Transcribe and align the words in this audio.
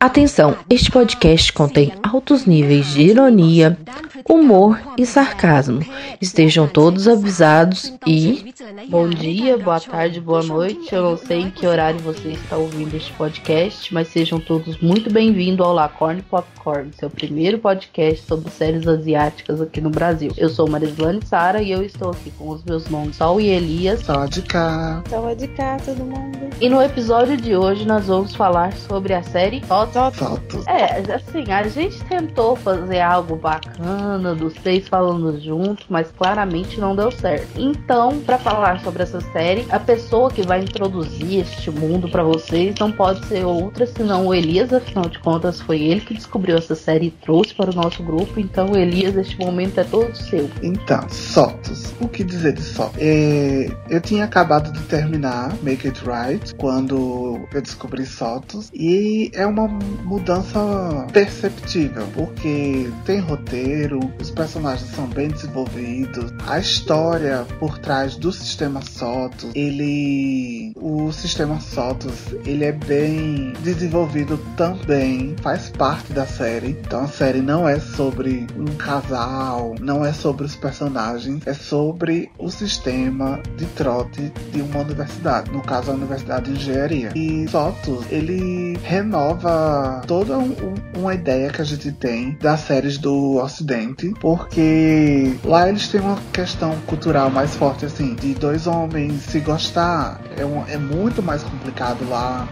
Atenção, 0.00 0.56
este 0.70 0.90
podcast 0.90 1.52
contém 1.52 1.92
altos 2.02 2.46
níveis 2.46 2.86
de 2.94 3.02
ironia, 3.02 3.78
humor 4.26 4.80
e 4.96 5.04
sarcasmo. 5.04 5.80
Estejam 6.18 6.66
todos 6.66 7.06
avisados 7.06 7.92
e. 8.06 8.50
Bom 8.88 9.10
dia, 9.10 9.58
boa 9.58 9.78
tarde, 9.78 10.22
boa 10.22 10.42
noite. 10.42 10.94
Eu 10.94 11.02
não 11.02 11.16
sei 11.18 11.40
em 11.42 11.50
que 11.50 11.66
horário 11.66 12.00
você 12.00 12.28
está 12.30 12.56
ouvindo 12.56 12.96
este 12.96 13.12
podcast, 13.12 13.92
mas 13.92 14.08
sejam 14.08 14.40
todos 14.40 14.80
muito 14.80 15.12
bem-vindos 15.12 15.66
ao 15.66 15.74
Lacorne 15.74 16.22
Popcorn, 16.22 16.92
seu 16.94 17.10
primeiro 17.10 17.58
podcast 17.58 18.24
sobre 18.24 18.50
séries 18.50 18.88
asiáticas 18.88 19.60
aqui 19.60 19.82
no 19.82 19.90
Brasil. 19.90 20.32
Eu 20.38 20.48
sou 20.48 20.66
Marislane 20.66 21.20
Sara 21.26 21.60
e 21.60 21.70
eu 21.70 21.82
estou 21.82 22.10
aqui 22.10 22.30
com 22.38 22.48
os 22.48 22.64
meus 22.64 22.88
nomes 22.88 23.16
Sol 23.16 23.38
e 23.38 23.48
Elias. 23.48 24.00
Só 24.00 24.24
de 24.24 24.40
cá. 24.40 25.02
Tava 25.10 25.36
de 25.36 25.46
cá, 25.48 25.76
todo 25.94 26.04
mundo. 26.04 26.50
E 26.60 26.68
no 26.68 26.82
episódio 26.82 27.38
de 27.38 27.56
hoje 27.56 27.86
nós 27.86 28.06
vamos 28.06 28.34
falar 28.34 28.74
sobre 28.74 29.14
a 29.14 29.22
série 29.22 29.62
Fotos. 29.62 30.16
Fotos. 30.16 30.66
É, 30.66 31.14
assim, 31.14 31.50
a 31.50 31.66
gente 31.66 32.04
tentou 32.04 32.54
fazer 32.54 33.00
algo 33.00 33.34
bacana 33.36 34.34
dos 34.34 34.52
três 34.54 34.86
falando 34.86 35.40
juntos, 35.40 35.86
mas 35.88 36.10
claramente 36.10 36.78
não 36.78 36.94
deu 36.94 37.10
certo. 37.10 37.48
Então, 37.56 38.20
para 38.20 38.38
falar 38.38 38.80
sobre 38.80 39.02
essa 39.02 39.20
série, 39.32 39.64
a 39.70 39.80
pessoa 39.80 40.30
que 40.30 40.42
vai 40.42 40.60
introduzir 40.60 41.40
este 41.40 41.70
mundo 41.70 42.10
para 42.10 42.22
vocês 42.22 42.74
não 42.78 42.92
pode 42.92 43.24
ser 43.26 43.44
outra 43.44 43.86
senão 43.86 44.26
o 44.26 44.34
Elias, 44.34 44.70
afinal 44.72 45.08
de 45.08 45.18
contas 45.18 45.60
foi 45.62 45.80
ele 45.80 46.02
que 46.02 46.12
descobriu 46.12 46.58
essa 46.58 46.74
série 46.74 47.06
e 47.06 47.10
trouxe 47.10 47.54
para 47.54 47.70
o 47.70 47.74
nosso 47.74 48.02
grupo, 48.02 48.38
então 48.38 48.72
o 48.72 48.76
Elias, 48.76 49.16
este 49.16 49.38
momento 49.38 49.80
é 49.80 49.84
todo 49.84 50.14
seu. 50.14 50.50
Então, 50.62 51.08
Sotos. 51.08 51.94
O 52.00 52.06
que 52.06 52.22
dizer 52.22 52.52
de 52.52 52.62
Sotos? 52.62 52.98
É, 52.98 53.70
eu 53.88 54.00
tinha 54.00 54.24
acabado 54.24 54.70
de 54.72 54.80
terminar 54.82 55.54
Make 55.80 55.88
It 55.88 56.04
Right 56.04 56.54
quando 56.56 57.46
eu 57.52 57.62
descobri 57.62 58.04
Sotos 58.04 58.70
e 58.74 59.30
é 59.34 59.46
uma 59.46 59.66
mudança 59.68 61.06
perceptível 61.12 62.06
porque 62.14 62.90
tem 63.04 63.20
roteiro, 63.20 64.00
os 64.20 64.30
personagens 64.30 64.90
são 64.90 65.06
bem 65.06 65.28
desenvolvidos, 65.28 66.32
a 66.46 66.58
história 66.58 67.46
por 67.58 67.78
trás 67.78 68.16
do 68.16 68.30
sistema 68.30 68.82
Sotos, 68.82 69.50
ele, 69.54 70.72
o 70.76 71.10
sistema 71.12 71.58
Sotos, 71.60 72.34
ele 72.44 72.64
é 72.64 72.72
bem 72.72 73.52
desenvolvido 73.62 74.38
também, 74.56 75.34
faz 75.42 75.70
parte 75.70 76.12
da 76.12 76.26
série. 76.26 76.70
Então 76.70 77.04
a 77.04 77.08
série 77.08 77.40
não 77.40 77.68
é 77.68 77.80
sobre 77.80 78.46
um 78.56 78.76
casal, 78.76 79.74
não 79.80 80.04
é 80.04 80.12
sobre 80.12 80.44
os 80.44 80.56
personagens, 80.56 81.46
é 81.46 81.54
sobre 81.54 82.30
o 82.38 82.50
sistema 82.50 83.40
de 83.56 83.64
trote 83.66 84.32
de 84.52 84.60
uma 84.60 84.80
universidade, 84.80 85.50
no 85.50 85.62
caso 85.70 85.92
a 85.92 85.94
Universidade 85.94 86.52
de 86.52 86.58
Engenharia. 86.58 87.12
E 87.14 87.48
Sotos, 87.48 88.04
ele 88.10 88.76
renova 88.82 90.02
toda 90.04 90.36
um, 90.36 90.50
um, 90.50 90.98
uma 90.98 91.14
ideia 91.14 91.48
que 91.48 91.62
a 91.62 91.64
gente 91.64 91.92
tem 91.92 92.36
das 92.40 92.58
séries 92.60 92.98
do 92.98 93.36
Ocidente, 93.36 94.12
porque 94.20 95.32
lá 95.44 95.68
eles 95.68 95.86
têm 95.86 96.00
uma 96.00 96.18
questão 96.32 96.76
cultural 96.88 97.30
mais 97.30 97.54
forte 97.54 97.84
assim, 97.84 98.16
de 98.16 98.34
dois 98.34 98.66
homens 98.66 99.22
se 99.22 99.38
gostar, 99.38 100.20
é, 100.36 100.44
um, 100.44 100.66
é 100.66 100.76
muito 100.76 101.22
mais 101.22 101.44
complicado 101.44 102.04
lá 102.08 102.48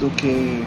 do 0.00 0.08
que 0.10 0.64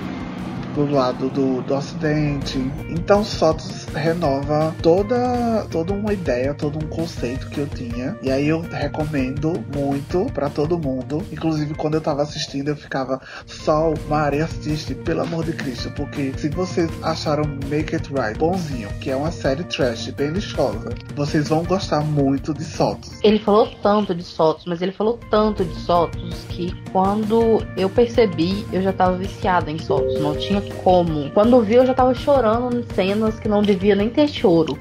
do 0.76 0.92
lado 0.92 1.30
do, 1.30 1.62
do 1.62 1.74
ocidente. 1.74 2.60
Então 2.90 3.24
Sotos 3.24 3.86
renova 3.94 4.76
toda, 4.82 5.66
toda 5.72 5.94
uma 5.94 6.14
ideia, 6.14 6.54
todo 6.54 6.78
um 6.78 6.88
conceito 6.88 7.48
que 7.50 7.60
eu 7.60 7.68
tinha. 7.68 8.18
E 8.22 8.30
aí 8.30 8.48
eu 8.48 8.62
recomendo 8.62 9.54
muito 9.74 10.26
para 10.34 10.50
todo 10.50 10.78
mundo. 10.78 11.24
Inclusive 11.32 11.74
quando 11.76 11.96
eu 11.96 12.02
tava 12.02 12.22
assistindo 12.22 12.70
eu 12.70 12.76
ficava 12.76 13.22
Sol, 13.46 13.94
Mari, 14.10 14.42
assiste, 14.42 14.94
pelo 14.94 15.22
amor 15.22 15.46
de 15.46 15.54
Cristo. 15.54 15.90
Porque 15.92 16.34
se 16.38 16.50
vocês 16.50 16.90
acharam 17.02 17.44
Make 17.70 17.96
It 17.96 18.10
Right 18.14 18.38
bonzinho, 18.38 18.90
que 19.00 19.10
é 19.10 19.16
uma 19.16 19.32
série 19.32 19.64
trash 19.64 20.10
bem 20.10 20.32
lixosa, 20.32 20.94
vocês 21.16 21.48
vão 21.48 21.64
gostar 21.64 22.02
muito 22.02 22.54
de 22.54 22.64
Sotos. 22.64 23.20
Ele 23.24 23.40
falou 23.40 23.68
tanto 23.82 24.14
de 24.14 24.24
Sotos, 24.24 24.66
mas 24.66 24.82
ele 24.82 24.92
falou 24.92 25.20
tanto 25.30 25.64
de 25.64 25.76
Sotos 25.76 26.34
que 26.50 26.74
quando 26.92 27.66
eu 27.78 27.90
percebi, 27.90 28.66
eu 28.72 28.82
já 28.82 28.92
tava 28.92 29.18
viciada 29.18 29.72
em 29.72 29.80
Sotos. 29.80 30.20
Não 30.20 30.36
tinha 30.36 30.62
como. 30.84 31.30
Quando 31.32 31.62
vi, 31.62 31.76
eu 31.76 31.86
já 31.86 31.94
tava 31.94 32.14
chorando 32.14 32.78
em 32.78 32.84
cenas 32.94 33.40
que 33.40 33.48
não 33.48 33.62
devia 33.62 33.96
nem 33.96 34.10
ter 34.10 34.28
choro. 34.28 34.78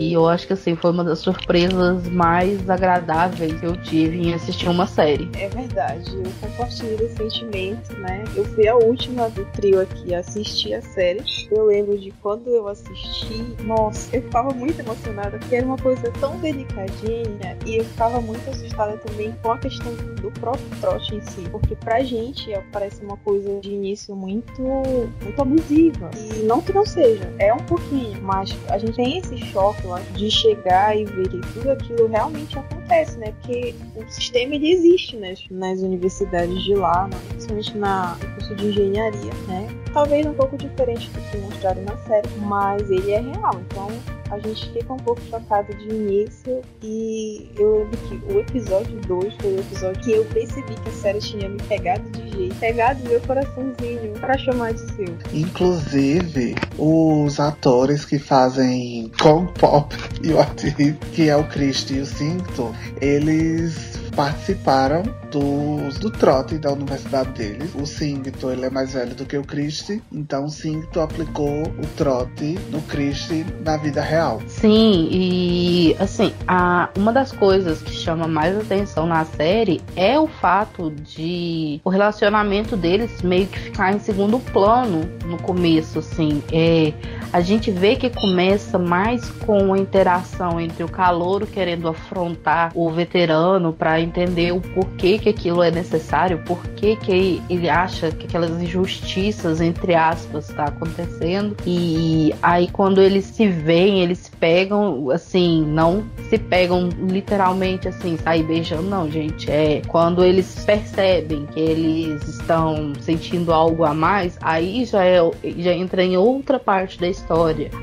E 0.00 0.14
eu 0.14 0.26
acho 0.26 0.46
que 0.46 0.54
assim, 0.54 0.74
foi 0.74 0.92
uma 0.92 1.04
das 1.04 1.18
surpresas 1.18 2.08
mais 2.08 2.70
agradáveis 2.70 3.60
que 3.60 3.66
eu 3.66 3.76
tive 3.76 4.28
em 4.28 4.32
assistir 4.32 4.66
uma 4.66 4.86
série. 4.86 5.28
É 5.38 5.46
verdade, 5.50 6.10
eu 6.16 6.22
compartilho 6.40 7.04
esse 7.04 7.16
sentimento, 7.16 7.92
né? 7.98 8.24
Eu 8.34 8.46
fui 8.46 8.66
a 8.66 8.76
última 8.76 9.28
do 9.28 9.44
trio 9.52 9.78
aqui 9.78 10.14
a 10.14 10.20
assistir 10.20 10.72
a 10.72 10.80
série. 10.80 11.22
Eu 11.50 11.66
lembro 11.66 11.98
de 11.98 12.12
quando 12.22 12.48
eu 12.48 12.66
assisti, 12.66 13.44
nossa, 13.64 14.16
eu 14.16 14.22
ficava 14.22 14.54
muito 14.54 14.80
emocionada, 14.80 15.38
porque 15.38 15.56
era 15.56 15.66
uma 15.66 15.76
coisa 15.76 16.10
tão 16.18 16.38
delicadinha 16.38 17.58
e 17.66 17.76
eu 17.76 17.84
ficava 17.84 18.22
muito 18.22 18.48
assustada 18.48 18.96
também 18.96 19.34
com 19.42 19.52
a 19.52 19.58
questão 19.58 19.94
do 20.22 20.30
próprio 20.40 20.64
trote 20.80 21.14
em 21.14 21.20
si, 21.20 21.42
porque 21.50 21.76
pra 21.76 22.02
gente 22.02 22.50
parece 22.72 23.04
uma 23.04 23.18
coisa 23.18 23.60
de 23.60 23.70
início 23.70 24.16
muito, 24.16 25.09
muito 25.22 25.40
abusiva. 25.40 26.10
E 26.16 26.42
não 26.42 26.60
que 26.60 26.72
não 26.72 26.84
seja, 26.84 27.32
é 27.38 27.52
um 27.52 27.58
pouquinho, 27.58 28.20
mas 28.22 28.56
a 28.68 28.78
gente 28.78 28.96
tem 28.96 29.18
esse 29.18 29.36
choque 29.38 29.86
lá 29.86 30.00
de 30.14 30.30
chegar 30.30 30.96
e 30.96 31.04
ver 31.04 31.28
que 31.28 31.40
tudo 31.52 31.70
aquilo 31.70 32.06
realmente 32.06 32.58
acontece, 32.58 33.18
né? 33.18 33.32
Porque 33.40 33.74
o 33.96 34.08
sistema 34.10 34.54
ele 34.54 34.70
existe 34.70 35.16
né? 35.16 35.34
nas 35.50 35.80
universidades 35.80 36.62
de 36.62 36.74
lá, 36.74 37.08
né? 37.08 37.18
principalmente 37.28 37.76
na, 37.76 38.16
curso 38.34 38.54
de 38.54 38.66
engenharia, 38.68 39.32
né? 39.46 39.68
Talvez 39.92 40.26
um 40.26 40.34
pouco 40.34 40.56
diferente 40.56 41.10
do 41.10 41.20
que 41.30 41.38
mostraram 41.38 41.82
na 41.82 41.96
série, 41.98 42.28
mas 42.38 42.90
ele 42.90 43.10
é 43.10 43.20
real. 43.20 43.60
Então 43.68 43.88
a 44.30 44.38
gente 44.38 44.72
fica 44.72 44.92
um 44.92 44.96
pouco 44.98 45.20
chocado 45.28 45.74
de 45.74 45.88
início 45.88 46.62
e 46.82 47.50
eu 47.58 47.78
lembro 47.78 47.96
que 47.96 48.32
o 48.32 48.38
episódio 48.38 48.96
2 49.00 49.34
foi 49.34 49.54
o 49.54 49.60
episódio 49.60 50.02
que 50.02 50.12
eu 50.12 50.24
percebi 50.26 50.74
que 50.74 50.88
a 50.88 50.92
série 50.92 51.18
tinha 51.18 51.48
me 51.48 51.60
pegado 51.64 52.08
de 52.10 52.30
jeito, 52.30 52.54
pegado 52.56 53.02
meu 53.08 53.20
coraçãozinho 53.22 54.12
para 54.20 54.38
chamar 54.38 54.72
de 54.72 54.80
seu. 54.92 55.18
Inclusive, 55.32 56.54
os 56.78 57.40
atores 57.40 58.04
que 58.04 58.18
fazem 58.18 59.10
Kong 59.20 59.50
Pop 59.58 59.94
e 60.22 60.32
o 60.32 60.40
Ati, 60.40 60.72
que 61.12 61.28
é 61.28 61.36
o 61.36 61.44
Christy 61.48 61.94
e 61.94 62.00
o 62.00 62.06
Cinto, 62.06 62.72
eles 63.00 63.99
participaram 64.20 65.02
do, 65.30 65.88
do 65.98 66.10
trote 66.10 66.58
da 66.58 66.70
universidade 66.70 67.30
deles. 67.30 67.74
O 67.74 67.86
Singto 67.86 68.50
ele 68.50 68.66
é 68.66 68.70
mais 68.70 68.92
velho 68.92 69.14
do 69.14 69.24
que 69.24 69.38
o 69.38 69.42
Christie, 69.42 70.02
então 70.12 70.44
o 70.44 70.50
Singto 70.50 71.00
aplicou 71.00 71.62
o 71.62 71.86
trote 71.96 72.58
no 72.70 72.82
Christie 72.82 73.46
na 73.64 73.78
vida 73.78 74.02
real. 74.02 74.42
Sim, 74.46 75.08
e 75.10 75.96
assim, 75.98 76.34
a, 76.46 76.90
uma 76.98 77.14
das 77.14 77.32
coisas 77.32 77.80
que 77.80 77.92
chama 77.92 78.28
mais 78.28 78.54
atenção 78.58 79.06
na 79.06 79.24
série 79.24 79.80
é 79.96 80.20
o 80.20 80.26
fato 80.26 80.90
de 80.90 81.80
o 81.82 81.88
relacionamento 81.88 82.76
deles 82.76 83.22
meio 83.22 83.46
que 83.46 83.58
ficar 83.58 83.94
em 83.94 84.00
segundo 84.00 84.38
plano 84.38 85.08
no 85.24 85.38
começo, 85.38 86.00
assim. 86.00 86.42
É, 86.52 86.92
a 87.32 87.40
gente 87.40 87.70
vê 87.70 87.96
que 87.96 88.10
começa 88.10 88.78
mais 88.78 89.28
com 89.30 89.72
a 89.72 89.78
interação 89.78 90.60
entre 90.60 90.82
o 90.82 90.88
calouro 90.88 91.46
querendo 91.46 91.88
afrontar 91.88 92.72
o 92.74 92.90
veterano 92.90 93.72
para 93.72 94.00
entender 94.00 94.52
o 94.52 94.60
porquê 94.60 95.18
que 95.18 95.28
aquilo 95.28 95.62
é 95.62 95.70
necessário, 95.70 96.42
porquê 96.44 96.96
que 96.96 97.40
ele 97.48 97.68
acha 97.68 98.10
que 98.10 98.26
aquelas 98.26 98.50
injustiças, 98.60 99.60
entre 99.60 99.94
aspas, 99.94 100.50
está 100.50 100.64
acontecendo. 100.64 101.56
E 101.66 102.34
aí 102.42 102.68
quando 102.68 103.00
eles 103.00 103.26
se 103.26 103.46
veem, 103.46 104.02
eles 104.02 104.30
pegam, 104.40 105.10
assim, 105.10 105.64
não 105.64 106.04
se 106.28 106.38
pegam 106.38 106.88
literalmente 107.08 107.88
assim, 107.88 108.16
sair 108.16 108.42
beijando, 108.42 108.82
não, 108.82 109.10
gente. 109.10 109.50
É 109.50 109.82
quando 109.86 110.24
eles 110.24 110.64
percebem 110.64 111.46
que 111.46 111.60
eles 111.60 112.26
estão 112.26 112.92
sentindo 113.00 113.52
algo 113.52 113.84
a 113.84 113.94
mais, 113.94 114.36
aí 114.40 114.84
já, 114.84 115.04
é, 115.04 115.20
já 115.58 115.72
entra 115.72 116.02
em 116.02 116.16
outra 116.16 116.58
parte 116.58 116.98
da 116.98 117.08
história. 117.08 117.19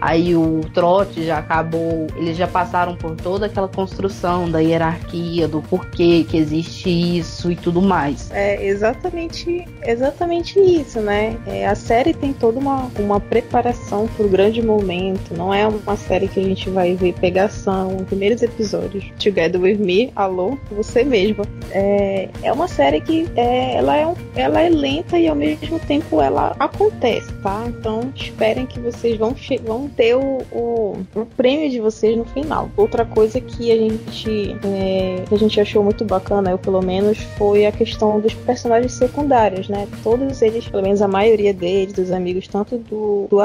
Aí 0.02 0.36
o 0.36 0.62
trote 0.74 1.24
já 1.26 1.40
acabou, 1.40 2.08
eles 2.16 2.38
já 2.38 2.48
passaram 2.48 2.96
por 2.96 3.16
toda 3.16 3.46
aquela 3.46 3.68
construção 3.68 4.50
da 4.50 4.60
hierarquia, 4.60 5.48
do 5.48 5.62
porquê 5.62 6.26
que 6.28 6.38
existe 6.38 6.90
isso 6.90 7.52
e 7.52 7.56
tudo 7.56 7.82
mais. 7.82 8.30
É 8.32 8.66
exatamente, 8.66 9.66
exatamente 9.84 10.60
isso, 10.60 11.00
né? 11.00 11.38
É, 11.46 11.68
a 11.68 11.76
série 11.76 12.14
tem 12.14 12.34
toda 12.34 12.60
uma, 12.60 12.90
uma 13.00 13.20
preparação 13.20 14.08
para 14.08 14.26
o 14.26 14.30
grande 14.30 14.62
momento. 14.62 15.36
Não 15.36 15.54
é 15.54 15.68
uma 15.68 15.96
série 15.96 16.28
que 16.28 16.40
a 16.40 16.44
gente 16.44 16.70
vai 16.70 16.96
ver 16.96 17.14
pegação, 17.14 17.98
primeiros 18.08 18.42
episódios. 18.42 19.06
Together 19.22 19.62
with 19.62 19.78
Me, 19.78 20.12
alô, 20.16 20.58
você 20.72 21.04
mesma. 21.04 21.46
É, 21.72 22.30
é 22.44 22.52
uma 22.52 22.68
série 22.68 23.02
que 23.02 23.28
é, 23.36 23.76
ela, 23.76 23.98
é 23.98 24.08
ela 24.36 24.62
é 24.62 24.70
lenta 24.70 25.20
e 25.20 25.28
ao 25.28 25.36
mesmo 25.36 25.80
tempo 25.80 26.22
ela 26.22 26.56
acontece, 26.60 27.32
tá? 27.44 27.66
Então 27.68 28.12
esperem 28.16 28.66
que 28.66 28.80
vocês 28.80 29.18
vão, 29.18 29.27
vão 29.64 29.88
ter 29.90 30.16
o, 30.16 30.40
o, 30.52 30.98
o 31.16 31.26
prêmio 31.26 31.70
de 31.70 31.80
vocês 31.80 32.18
no 32.18 32.26
final. 32.26 32.70
Outra 32.76 33.06
coisa 33.06 33.40
que 33.40 33.72
a 33.72 33.78
gente, 33.78 34.56
é, 34.64 35.24
a 35.32 35.36
gente 35.36 35.60
achou 35.60 35.84
muito 35.84 36.04
bacana, 36.06 36.52
eu 36.52 36.58
pelo 36.58 36.82
menos, 36.82 37.18
foi 37.38 37.66
a 37.66 37.72
questão 37.72 38.20
dos 38.20 38.34
personagens 38.34 38.94
secundários, 38.94 39.70
né? 39.70 39.88
Todos 40.04 40.42
eles, 40.42 40.68
pelo 40.68 40.84
menos 40.84 41.02
a 41.02 41.08
maioria 41.08 41.54
deles, 41.54 41.94
dos 41.94 42.12
amigos, 42.12 42.48
tanto 42.48 42.78
do, 42.78 43.28
do 43.30 43.38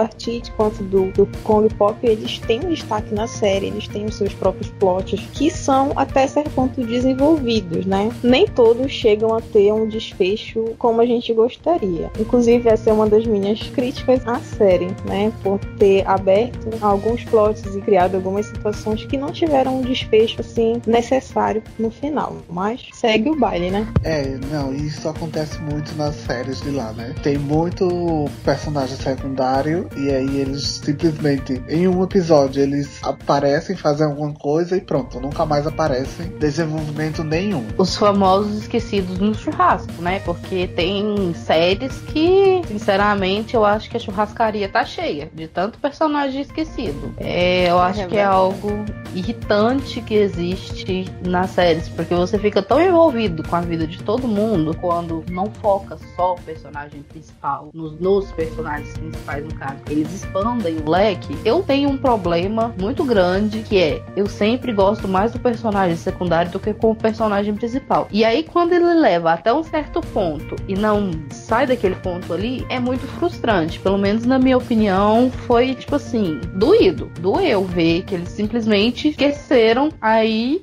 quanto 0.57 0.83
do, 0.85 1.13
do 1.13 1.29
Kong 1.45 1.73
Pop, 1.75 1.97
eles 2.03 2.39
têm 2.41 2.61
um 2.65 2.71
destaque 2.71 3.15
na 3.15 3.27
série, 3.27 3.67
eles 3.67 3.89
têm 3.89 4.05
os 4.05 4.17
seus 4.17 4.33
próprios 4.35 4.71
plots, 4.79 5.21
que 5.33 5.51
são 5.51 5.93
até 5.97 6.27
certo 6.27 6.51
ponto 6.51 6.83
desenvolvidos, 6.85 7.87
né? 7.87 8.11
Nem 8.23 8.47
todos 8.47 8.91
chegam 8.91 9.35
a 9.35 9.41
ter 9.41 9.73
um 9.73 9.89
desfecho 9.89 10.75
como 10.79 11.01
a 11.01 11.07
gente 11.07 11.33
gostaria. 11.33 12.11
Inclusive, 12.19 12.69
essa 12.69 12.91
é 12.91 12.93
uma 12.93 13.09
das 13.09 13.27
minhas 13.27 13.63
críticas 13.69 14.27
à 14.27 14.39
série, 14.41 14.89
né? 15.05 15.33
Por 15.43 15.59
ter 15.79 16.07
aberto 16.07 16.69
alguns 16.81 17.25
plots 17.25 17.75
e 17.75 17.81
criado 17.81 18.17
algumas 18.17 18.47
situações 18.47 19.05
que 19.05 19.17
não 19.17 19.31
tiveram 19.31 19.79
um 19.79 19.83
desfecho 19.83 20.41
assim 20.41 20.81
necessário 20.87 21.63
no 21.79 21.91
final. 21.91 22.37
Mas 22.49 22.89
segue 22.93 23.31
o 23.31 23.37
baile, 23.37 23.71
né? 23.71 23.87
É, 24.03 24.39
não, 24.51 24.73
isso 24.73 25.09
acontece 25.09 25.61
muito 25.61 25.95
nas 25.97 26.15
séries 26.15 26.61
de 26.61 26.71
lá, 26.71 26.93
né? 26.93 27.15
Tem 27.23 27.39
muito 27.39 28.29
personagem 28.45 28.97
secundário 28.97 29.89
e 29.97 30.11
aí 30.11 30.41
eles 30.41 30.81
simplesmente, 30.85 31.63
em 31.69 31.89
um 31.89 32.03
episódio, 32.03 32.63
eles 32.63 33.01
aparecem, 33.03 33.77
fazem 33.77 34.07
alguma 34.07 34.33
coisa 34.33 34.77
e 34.77 34.81
pronto, 34.81 35.21
nunca 35.21 35.47
mais 35.47 35.67
aparecem. 35.67 36.29
Desenvolvimento 36.39 37.25
nenhum. 37.25 37.65
Os 37.79 37.97
famosos 37.97 38.63
esquecidos 38.63 39.19
no 39.19 39.35
churrasco, 39.35 40.01
né? 40.01 40.21
Porque 40.21 40.67
tem 40.69 41.33
séries 41.35 41.93
que, 42.13 42.63
sinceramente, 42.69 43.55
eu 43.55 43.65
acho 43.65 43.89
que 43.91 43.97
a 43.97 44.01
churrascaria 44.01 44.69
tá 44.69 44.85
cheia 44.85 45.31
de 45.33 45.49
tanto 45.49 45.62
personagem 45.71 46.43
esquecido. 46.43 47.15
É, 47.19 47.71
eu 47.71 47.79
acho 47.79 48.03
É 48.03 48.07
que 48.07 48.17
é 48.17 48.25
algo 48.25 48.85
irritante 49.15 50.01
que 50.01 50.15
existe 50.15 51.07
nas 51.27 51.51
séries, 51.51 51.89
porque 51.89 52.15
você 52.15 52.39
fica 52.39 52.63
tão 52.63 52.81
envolvido 52.81 53.43
com 53.43 53.57
a 53.57 53.61
vida 53.61 53.87
de 53.87 54.03
todo 54.03 54.27
mundo 54.27 54.77
quando 54.81 55.25
não 55.31 55.47
foca 55.61 55.99
só 56.17 56.35
o 56.35 56.41
personagem 56.41 57.03
principal, 57.03 57.71
nos, 57.75 57.99
nos 58.01 58.31
personagens 58.33 58.97
principais, 58.97 59.45
no 59.45 59.55
caso. 59.55 59.77
Eles 59.89 60.13
expandem 60.13 60.79
o 60.79 60.91
leque. 60.91 61.37
Eu 61.45 61.63
tenho 61.63 61.91
um 61.91 61.99
problema 61.99 62.75
muito 62.79 63.05
grande 63.05 63.61
que 63.61 63.79
é 63.79 64.03
eu 64.17 64.27
sempre 64.27 64.73
gosto 64.73 65.07
mais 65.07 65.33
do 65.33 65.39
personagem 65.39 65.97
secundário 65.97 66.51
do 66.51 66.59
que 66.59 66.73
com 66.73 66.93
o 66.93 66.97
personagem 66.97 67.55
principal. 67.55 68.09
E 68.11 68.25
aí, 68.25 68.43
quando 68.43 68.73
ele 68.73 68.95
leva 68.95 69.33
até 69.33 69.53
um 69.53 69.63
certo 69.63 70.01
ponto 70.01 70.57
e 70.67 70.75
não 70.75 71.11
sai 71.31 71.67
daquele 71.67 71.95
ponto 71.97 72.33
ali, 72.33 72.67
é 72.69 72.79
muito 72.79 73.07
frustrante. 73.19 73.79
Pelo 73.79 73.99
menos 73.99 74.25
na 74.25 74.39
minha 74.39 74.57
opinião, 74.57 75.31
foi 75.47 75.75
tipo 75.75 75.97
assim, 75.97 76.41
doído. 76.55 77.11
Doeu 77.21 77.65
ver 77.65 78.03
que 78.03 78.15
eles 78.15 78.29
simplesmente 78.31 79.09
esqueceram. 79.09 79.91
Aí, 80.01 80.61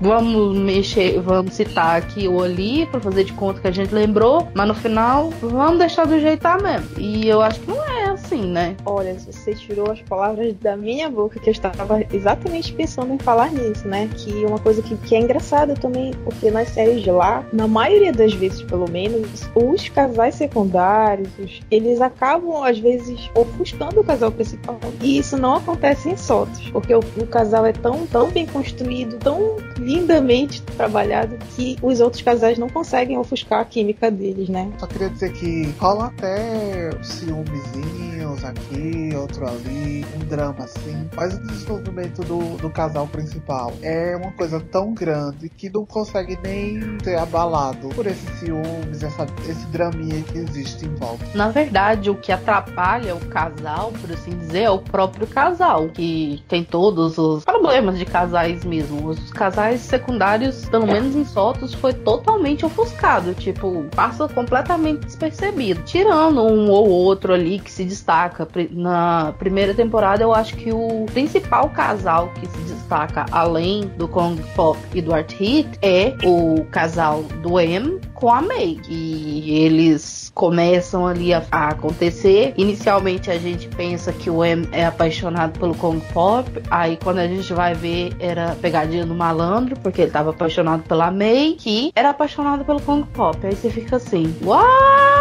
vamos 0.00 0.56
mexer, 0.56 1.20
vamos 1.20 1.54
citar 1.54 1.96
aqui 1.96 2.26
ou 2.28 2.42
ali 2.42 2.86
pra 2.86 3.00
fazer 3.00 3.24
de 3.24 3.32
conta 3.32 3.60
que 3.60 3.68
a 3.68 3.70
gente 3.72 3.94
lembrou, 3.94 4.48
mas 4.54 4.68
no 4.68 4.74
final, 4.74 5.30
vamos 5.40 5.78
deixar 5.78 6.06
do 6.06 6.18
jeito 6.18 6.40
tá 6.40 6.58
mesmo. 6.58 6.88
E 6.98 7.26
eu 7.28 7.40
acho 7.40 7.60
que 7.60 7.70
não 7.70 7.82
é 7.82 8.04
assim, 8.10 8.42
né? 8.42 8.76
Olha, 8.84 9.14
você 9.14 9.54
tirou 9.54 9.90
as 9.90 10.00
palavras 10.02 10.52
da 10.54 10.76
minha 10.76 11.08
boca, 11.08 11.38
que 11.40 11.48
eu 11.48 11.52
estava 11.52 12.02
exatamente 12.12 12.72
pensando 12.72 13.12
em 13.14 13.18
falar 13.18 13.50
nisso, 13.50 13.86
né? 13.88 14.08
Que 14.16 14.32
uma 14.44 14.58
coisa 14.58 14.82
que, 14.82 14.96
que 14.96 15.14
é 15.14 15.20
engraçada 15.20 15.74
também, 15.74 16.12
porque 16.24 16.50
nas 16.50 16.68
séries 16.68 17.02
de 17.02 17.10
lá, 17.10 17.44
na 17.52 17.66
maioria 17.66 18.12
das 18.12 18.34
vezes, 18.34 18.62
pelo 18.62 18.90
menos, 18.90 19.48
os 19.54 19.88
casais 19.88 20.34
secundários, 20.34 21.28
os- 21.38 21.60
eles 21.70 22.00
acabam, 22.00 22.62
às 22.64 22.78
vezes, 22.78 23.30
ofuscando 23.34 23.93
o 24.00 24.04
casal 24.04 24.30
principal. 24.30 24.78
E 25.00 25.18
isso 25.18 25.36
não 25.36 25.56
acontece 25.56 26.08
em 26.08 26.16
Sotos, 26.16 26.70
porque 26.70 26.94
o, 26.94 27.00
o 27.16 27.26
casal 27.26 27.66
é 27.66 27.72
tão, 27.72 28.06
tão 28.06 28.30
bem 28.30 28.46
construído, 28.46 29.18
tão 29.18 29.56
lindamente 29.78 30.62
trabalhado, 30.62 31.36
que 31.56 31.76
os 31.82 32.00
outros 32.00 32.22
casais 32.22 32.58
não 32.58 32.68
conseguem 32.68 33.18
ofuscar 33.18 33.60
a 33.60 33.64
química 33.64 34.10
deles, 34.10 34.48
né? 34.48 34.70
Só 34.78 34.86
queria 34.86 35.10
dizer 35.10 35.32
que 35.32 35.74
rola 35.78 36.06
até 36.06 36.90
ciúmezinhos 37.02 38.44
aqui, 38.44 39.14
outro 39.16 39.46
ali, 39.46 40.04
um 40.16 40.26
drama 40.26 40.64
assim. 40.64 41.08
Mas 41.14 41.34
o 41.34 41.46
desenvolvimento 41.46 42.22
do, 42.22 42.56
do 42.56 42.70
casal 42.70 43.06
principal 43.06 43.72
é 43.82 44.16
uma 44.16 44.32
coisa 44.32 44.60
tão 44.60 44.94
grande 44.94 45.48
que 45.48 45.68
não 45.68 45.84
consegue 45.84 46.38
nem 46.42 46.98
ser 47.02 47.18
abalado 47.18 47.88
por 47.90 48.06
esses 48.06 48.28
ciúmes, 48.38 49.02
essa, 49.02 49.26
esse 49.48 49.66
draminha 49.66 50.22
que 50.22 50.38
existe 50.38 50.86
em 50.86 50.94
volta. 50.94 51.24
Na 51.34 51.50
verdade, 51.50 52.10
o 52.10 52.14
que 52.14 52.32
atrapalha 52.32 53.14
o 53.14 53.20
casal, 53.26 53.92
por 53.92 54.10
assim 54.12 54.30
dizer, 54.38 54.62
é 54.62 54.70
o 54.70 54.78
próprio 54.78 55.26
casal, 55.26 55.88
que 55.88 56.42
tem 56.48 56.64
todos 56.64 57.18
os 57.18 57.44
problemas 57.44 57.98
de 57.98 58.04
casais 58.04 58.64
mesmo. 58.64 59.08
Os 59.08 59.30
casais 59.32 59.63
secundários, 59.80 60.66
pelo 60.66 60.86
menos 60.86 61.14
em 61.16 61.24
Sotos, 61.24 61.74
foi 61.74 61.92
totalmente 61.92 62.64
ofuscado. 62.64 63.34
Tipo, 63.34 63.84
passa 63.94 64.28
completamente 64.28 65.06
despercebido. 65.06 65.82
Tirando 65.82 66.42
um 66.42 66.70
ou 66.70 66.88
outro 66.88 67.32
ali 67.32 67.58
que 67.58 67.70
se 67.70 67.84
destaca. 67.84 68.46
Na 68.70 69.34
primeira 69.38 69.74
temporada, 69.74 70.22
eu 70.22 70.32
acho 70.32 70.56
que 70.56 70.72
o 70.72 71.06
principal 71.12 71.68
casal 71.70 72.32
que 72.40 72.46
se 72.46 72.58
destaca, 72.58 73.26
além 73.30 73.90
do 73.96 74.08
Kong 74.08 74.42
Pop 74.54 74.78
e 74.94 75.00
do 75.00 75.14
Art 75.14 75.32
Hit, 75.32 75.78
é 75.82 76.14
o 76.24 76.64
casal 76.70 77.22
do 77.42 77.58
M 77.58 78.00
com 78.14 78.30
a 78.30 78.40
May. 78.40 78.78
E 78.88 79.62
eles 79.62 80.23
começam 80.34 81.06
ali 81.06 81.32
a, 81.32 81.42
a 81.50 81.68
acontecer. 81.68 82.52
Inicialmente 82.56 83.30
a 83.30 83.38
gente 83.38 83.68
pensa 83.68 84.12
que 84.12 84.28
o 84.28 84.44
M 84.44 84.68
é 84.72 84.84
apaixonado 84.84 85.58
pelo 85.58 85.74
Kong 85.74 86.02
Pop. 86.12 86.50
Aí 86.70 86.98
quando 87.02 87.18
a 87.18 87.26
gente 87.26 87.52
vai 87.52 87.74
ver, 87.74 88.14
era 88.18 88.56
pegadinha 88.60 89.06
do 89.06 89.14
malandro, 89.14 89.78
porque 89.80 90.02
ele 90.02 90.10
tava 90.10 90.30
apaixonado 90.30 90.82
pela 90.82 91.10
May, 91.10 91.54
que 91.58 91.92
era 91.94 92.10
apaixonado 92.10 92.64
pelo 92.64 92.80
Kong 92.80 93.06
Pop. 93.12 93.38
Aí 93.46 93.54
você 93.54 93.70
fica 93.70 93.96
assim, 93.96 94.34
what? 94.42 95.13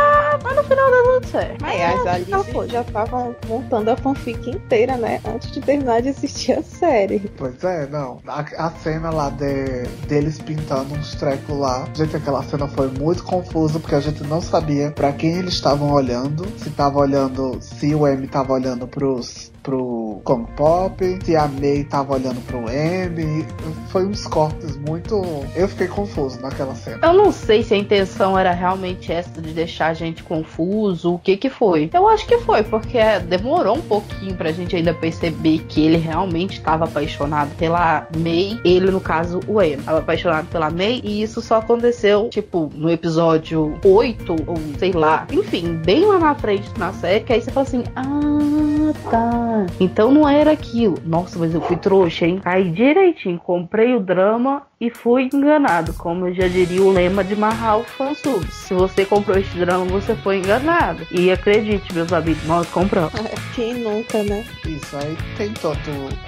Mas 0.44 0.56
no 0.56 0.64
final 0.64 0.90
dá 0.92 1.04
tudo 1.04 1.28
certo. 1.28 1.62
Mas 1.62 1.76
É, 1.80 1.86
as 1.86 2.00
final 2.00 2.14
Alice 2.42 2.52
foi. 2.52 2.70
já 2.70 2.82
estavam 2.82 3.36
montando 3.48 3.92
a 3.92 3.98
fanfic 3.98 4.50
inteira, 4.50 4.98
né? 4.98 5.22
Antes 5.28 5.52
de 5.52 5.62
terminar 5.62 6.02
de 6.02 6.10
assistir 6.10 6.54
a 6.54 6.64
série. 6.64 7.20
Pois 7.38 7.64
é, 7.64 7.88
não. 7.88 8.20
A, 8.28 8.42
a 8.68 8.72
cena 8.72 9.10
lá 9.12 9.30
de, 9.30 9.84
deles 10.08 10.40
pintando 10.40 10.94
uns 10.96 11.16
trecos 11.16 11.58
lá. 11.58 11.86
Gente, 11.94 12.16
aquela 12.16 12.44
cena 12.44 12.68
foi 12.68 12.88
muito 12.90 13.24
confusa 13.24 13.80
porque 13.80 13.96
a 13.96 14.00
gente 14.02 14.24
não 14.24 14.42
sabia 14.42 14.92
pra 14.92 15.12
quem 15.12 15.38
eles 15.38 15.54
estavam 15.54 15.92
olhando. 15.92 16.46
Se 16.58 16.70
tava 16.72 17.00
olhando, 17.00 17.58
se 17.62 17.94
o 17.96 18.08
M 18.08 18.28
tava 18.28 18.54
olhando 18.54 18.88
pros 18.88 19.53
pro 19.64 20.20
Kong 20.24 20.46
Pop, 20.56 21.20
se 21.24 21.36
a 21.36 21.48
May 21.48 21.86
tava 21.86 22.14
olhando 22.14 22.42
pro 22.46 22.70
M. 22.70 23.46
Foi 23.88 24.06
uns 24.06 24.28
cortes 24.28 24.76
muito. 24.78 25.24
Eu 25.56 25.68
fiquei 25.68 25.88
confuso 25.88 26.40
naquela 26.42 26.76
cena. 26.76 27.00
Eu 27.02 27.14
não 27.14 27.32
sei 27.32 27.64
se 27.64 27.74
a 27.74 27.78
intenção 27.78 28.38
era 28.38 28.52
realmente 28.52 29.12
essa 29.12 29.42
de 29.42 29.54
deixar 29.54 29.88
a 29.88 29.94
gente 29.94 30.22
confuso, 30.24 31.14
o 31.14 31.20
que 31.20 31.38
que 31.38 31.50
foi. 31.50 31.90
Eu 31.94 32.08
acho 32.08 32.28
que 32.28 32.38
foi, 32.40 32.64
porque 32.64 33.00
demorou 33.28 33.78
um 33.78 33.82
pouquinho 33.82 34.36
pra 34.36 34.52
gente 34.52 34.76
ainda 34.76 34.94
perceber 34.94 35.60
que 35.70 35.86
ele 35.86 35.98
realmente 35.98 36.58
estava 36.58 36.84
apaixonado 36.86 37.56
pela 37.56 38.08
May. 38.18 38.60
Ele, 38.66 38.92
no 38.92 39.00
caso, 39.00 39.40
o 39.48 39.62
M, 39.62 39.80
estava 39.80 40.00
apaixonado 40.00 40.48
pela 40.48 40.70
May. 40.70 41.02
E 41.04 41.24
isso 41.24 41.42
só 41.42 41.58
aconteceu, 41.58 42.28
tipo, 42.30 42.70
no 42.76 42.90
episódio 42.90 43.80
8, 43.84 44.36
ou 44.48 44.58
sei 44.78 44.92
lá. 44.92 45.26
Enfim, 45.32 45.76
bem 45.76 46.06
lá 46.06 46.20
na 46.20 46.36
frente 46.36 46.70
na 46.78 46.92
série, 46.92 47.24
que 47.24 47.32
aí 47.32 47.42
você 47.42 47.52
fala 47.52 47.66
assim, 47.66 47.84
ah, 47.96 48.94
tá. 49.10 49.53
Então 49.80 50.12
não 50.12 50.28
era 50.28 50.52
aquilo. 50.52 50.98
Nossa, 51.06 51.38
mas 51.40 51.54
eu 51.54 51.62
fui 51.62 51.76
trouxa, 51.78 52.26
hein? 52.26 52.42
Aí 52.44 52.70
direitinho, 52.70 53.40
comprei 53.40 53.96
o 53.96 54.00
drama 54.00 54.64
e 54.84 54.90
fui 54.90 55.30
enganado, 55.32 55.94
como 55.94 56.28
eu 56.28 56.34
já 56.34 56.46
diria 56.46 56.82
o 56.82 56.92
lema 56.92 57.24
de 57.24 57.38
Mahal 57.38 57.86
Fansub. 57.86 58.46
Se 58.52 58.74
você 58.74 59.06
comprou 59.06 59.38
este 59.38 59.58
drama, 59.58 59.86
você 59.86 60.14
foi 60.14 60.40
enganado. 60.40 61.08
E 61.10 61.32
acredite, 61.32 61.94
meus 61.94 62.12
amigos, 62.12 62.44
nós 62.44 62.68
compramos. 62.68 63.14
Quem 63.56 63.76
nunca, 63.76 64.22
né? 64.24 64.44
Isso 64.68 64.98
aí 64.98 65.18
tem 65.38 65.54
todo 65.54 65.80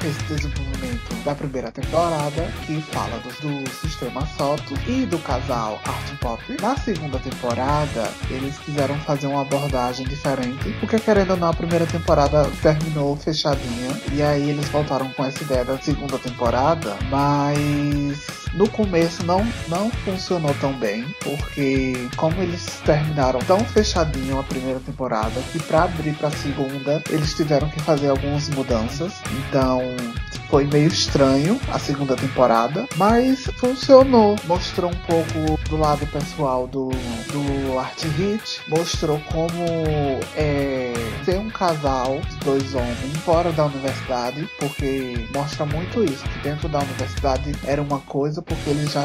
esse 0.05 0.23
desenvolvimento 0.23 1.13
da 1.25 1.35
primeira 1.35 1.69
temporada 1.69 2.49
que 2.65 2.79
fala 2.79 3.19
do, 3.19 3.29
do 3.41 3.69
sistema 3.71 4.25
Sotos 4.37 4.79
e 4.87 5.05
do 5.05 5.19
casal 5.19 5.81
Art 5.85 6.17
Pop. 6.21 6.41
Na 6.61 6.77
segunda 6.77 7.19
temporada, 7.19 8.09
eles 8.29 8.57
quiseram 8.59 8.95
fazer 8.99 9.27
uma 9.27 9.41
abordagem 9.41 10.07
diferente, 10.07 10.73
porque 10.79 10.97
querendo 10.97 11.31
ou 11.31 11.37
não, 11.37 11.49
a 11.49 11.53
primeira 11.53 11.85
temporada 11.85 12.49
terminou 12.61 13.17
fechadinha. 13.17 13.99
E 14.13 14.21
aí 14.21 14.49
eles 14.49 14.69
voltaram 14.69 15.09
com 15.09 15.25
essa 15.25 15.43
ideia 15.43 15.65
da 15.65 15.77
segunda 15.77 16.17
temporada, 16.17 16.95
mas 17.09 18.44
no 18.55 18.69
começo 18.69 19.23
não, 19.25 19.45
não 19.67 19.89
funcionou 19.89 20.53
tão 20.59 20.73
bem, 20.73 21.05
porque 21.23 21.93
como 22.15 22.41
eles 22.41 22.65
terminaram 22.85 23.39
tão 23.39 23.59
fechadinho 23.59 24.39
a 24.39 24.43
primeira 24.43 24.79
temporada, 24.79 25.41
que 25.51 25.61
pra 25.61 25.83
abrir 25.83 26.13
pra 26.15 26.31
segunda, 26.31 27.03
eles 27.09 27.33
tiveram 27.33 27.69
que 27.69 27.79
fazer 27.81 28.09
algumas 28.09 28.49
mudanças. 28.49 29.13
Então 29.47 29.81
foi 30.55 30.63
meio 30.67 30.87
estranho 30.87 31.59
a 31.69 31.77
segunda 31.77 32.15
temporada, 32.15 32.87
mas 32.95 33.43
funcionou. 33.57 34.37
Mostrou 34.45 34.89
um 34.89 34.95
pouco 34.95 35.61
do 35.69 35.75
lado 35.75 36.07
pessoal 36.07 36.65
do, 36.65 36.91
do 37.33 37.77
Art 37.77 38.01
Hit, 38.01 38.61
mostrou 38.69 39.19
como 39.33 39.65
é, 40.37 40.93
ser 41.25 41.39
um 41.39 41.49
casal 41.49 42.21
dois 42.45 42.73
homens 42.73 43.17
fora 43.25 43.51
da 43.51 43.65
universidade, 43.65 44.47
porque 44.57 45.27
mostra 45.35 45.65
muito 45.65 46.05
isso, 46.05 46.23
que 46.23 46.39
dentro 46.39 46.69
da 46.69 46.79
universidade 46.79 47.53
era 47.65 47.81
uma 47.81 47.99
coisa, 47.99 48.41
porque 48.41 48.69
eles 48.69 48.93
já 48.93 49.03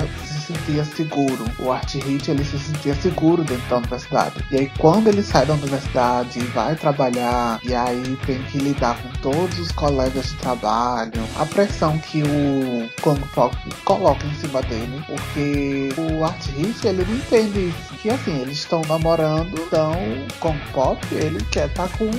sentia 0.50 0.84
seguro. 0.84 1.44
O 1.58 1.70
Art 1.70 1.94
Hit 1.94 2.30
ele 2.30 2.44
se 2.44 2.58
sentia 2.58 2.94
seguro 2.94 3.44
dentro 3.44 3.68
da 3.68 3.76
universidade. 3.78 4.44
E 4.50 4.56
aí 4.56 4.72
quando 4.78 5.08
ele 5.08 5.22
sai 5.22 5.46
da 5.46 5.54
universidade 5.54 6.38
e 6.38 6.42
vai 6.44 6.74
trabalhar, 6.74 7.60
e 7.62 7.74
aí 7.74 8.18
tem 8.26 8.42
que 8.44 8.58
lidar 8.58 8.96
com 9.02 9.08
todos 9.20 9.58
os 9.58 9.72
colegas 9.72 10.30
de 10.30 10.36
trabalho, 10.36 11.22
a 11.38 11.46
pressão 11.46 11.98
que 11.98 12.22
o 12.22 12.88
Kong 13.00 13.20
Pop 13.34 13.56
coloca 13.84 14.26
em 14.26 14.34
cima 14.34 14.62
dele, 14.62 15.02
porque 15.06 15.88
o 15.96 16.24
Art 16.24 16.46
Hit 16.46 16.86
ele 16.86 17.04
não 17.04 17.14
entende 17.14 17.68
isso. 17.68 17.94
Que 18.00 18.10
assim, 18.10 18.40
eles 18.40 18.58
estão 18.58 18.82
namorando, 18.88 19.60
então 19.66 19.92
Kong 20.38 20.58
Pop 20.72 20.98
ele 21.12 21.42
quer 21.50 21.66
estar 21.66 21.88
tá 21.88 21.98
com 21.98 22.10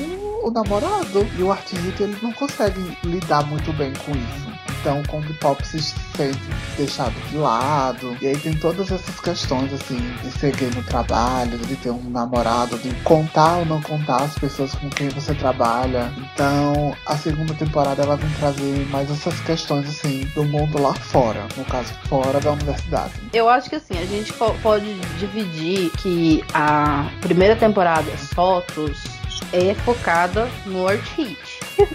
o 0.48 0.52
namorado. 0.52 1.28
E 1.38 1.44
o 1.44 1.52
Art 1.52 1.72
Hit 1.72 2.02
ele 2.02 2.18
não 2.22 2.32
consegue 2.32 2.98
lidar 3.04 3.46
muito 3.46 3.72
bem 3.74 3.94
com 4.06 4.12
isso. 4.12 4.71
Então 4.82 5.00
o 5.00 5.08
Kong 5.08 5.32
Pop 5.34 5.66
se 5.66 5.80
sente 5.80 6.40
deixado 6.76 7.14
de 7.30 7.38
lado. 7.38 8.18
E 8.20 8.28
aí 8.28 8.38
tem 8.38 8.54
todas 8.54 8.92
essas 8.92 9.20
questões, 9.20 9.72
assim, 9.74 10.00
de 10.24 10.32
ser 10.32 10.56
gay 10.56 10.72
no 10.76 10.84
trabalho, 10.84 11.58
de 11.60 11.76
ter 11.76 11.92
um 11.92 12.10
namorado, 12.10 12.78
de 12.80 12.92
contar 13.04 13.58
ou 13.58 13.66
não 13.66 13.80
contar 13.82 14.24
as 14.24 14.38
pessoas 14.38 14.74
com 14.74 14.90
quem 14.90 15.10
você 15.10 15.36
trabalha. 15.36 16.12
Então 16.18 16.96
a 17.06 17.16
segunda 17.16 17.54
temporada 17.54 18.02
ela 18.02 18.18
vem 18.18 18.30
trazer 18.32 18.88
mais 18.88 19.10
essas 19.12 19.40
questões, 19.42 19.88
assim, 19.88 20.22
do 20.34 20.44
mundo 20.44 20.82
lá 20.82 20.94
fora. 20.94 21.46
No 21.56 21.64
caso, 21.66 21.94
fora 22.10 22.40
da 22.40 22.52
universidade. 22.52 23.14
Eu 23.32 23.48
acho 23.48 23.70
que 23.70 23.76
assim, 23.76 23.98
a 24.00 24.06
gente 24.06 24.34
pode 24.34 24.94
dividir 25.20 25.92
que 25.92 26.44
a 26.54 27.08
primeira 27.22 27.56
temporada, 27.56 28.10
Sotos, 28.34 29.04
é 29.54 29.74
focada 29.76 30.50
no 30.66 30.88
Art 30.88 31.06
Hit. 31.16 31.38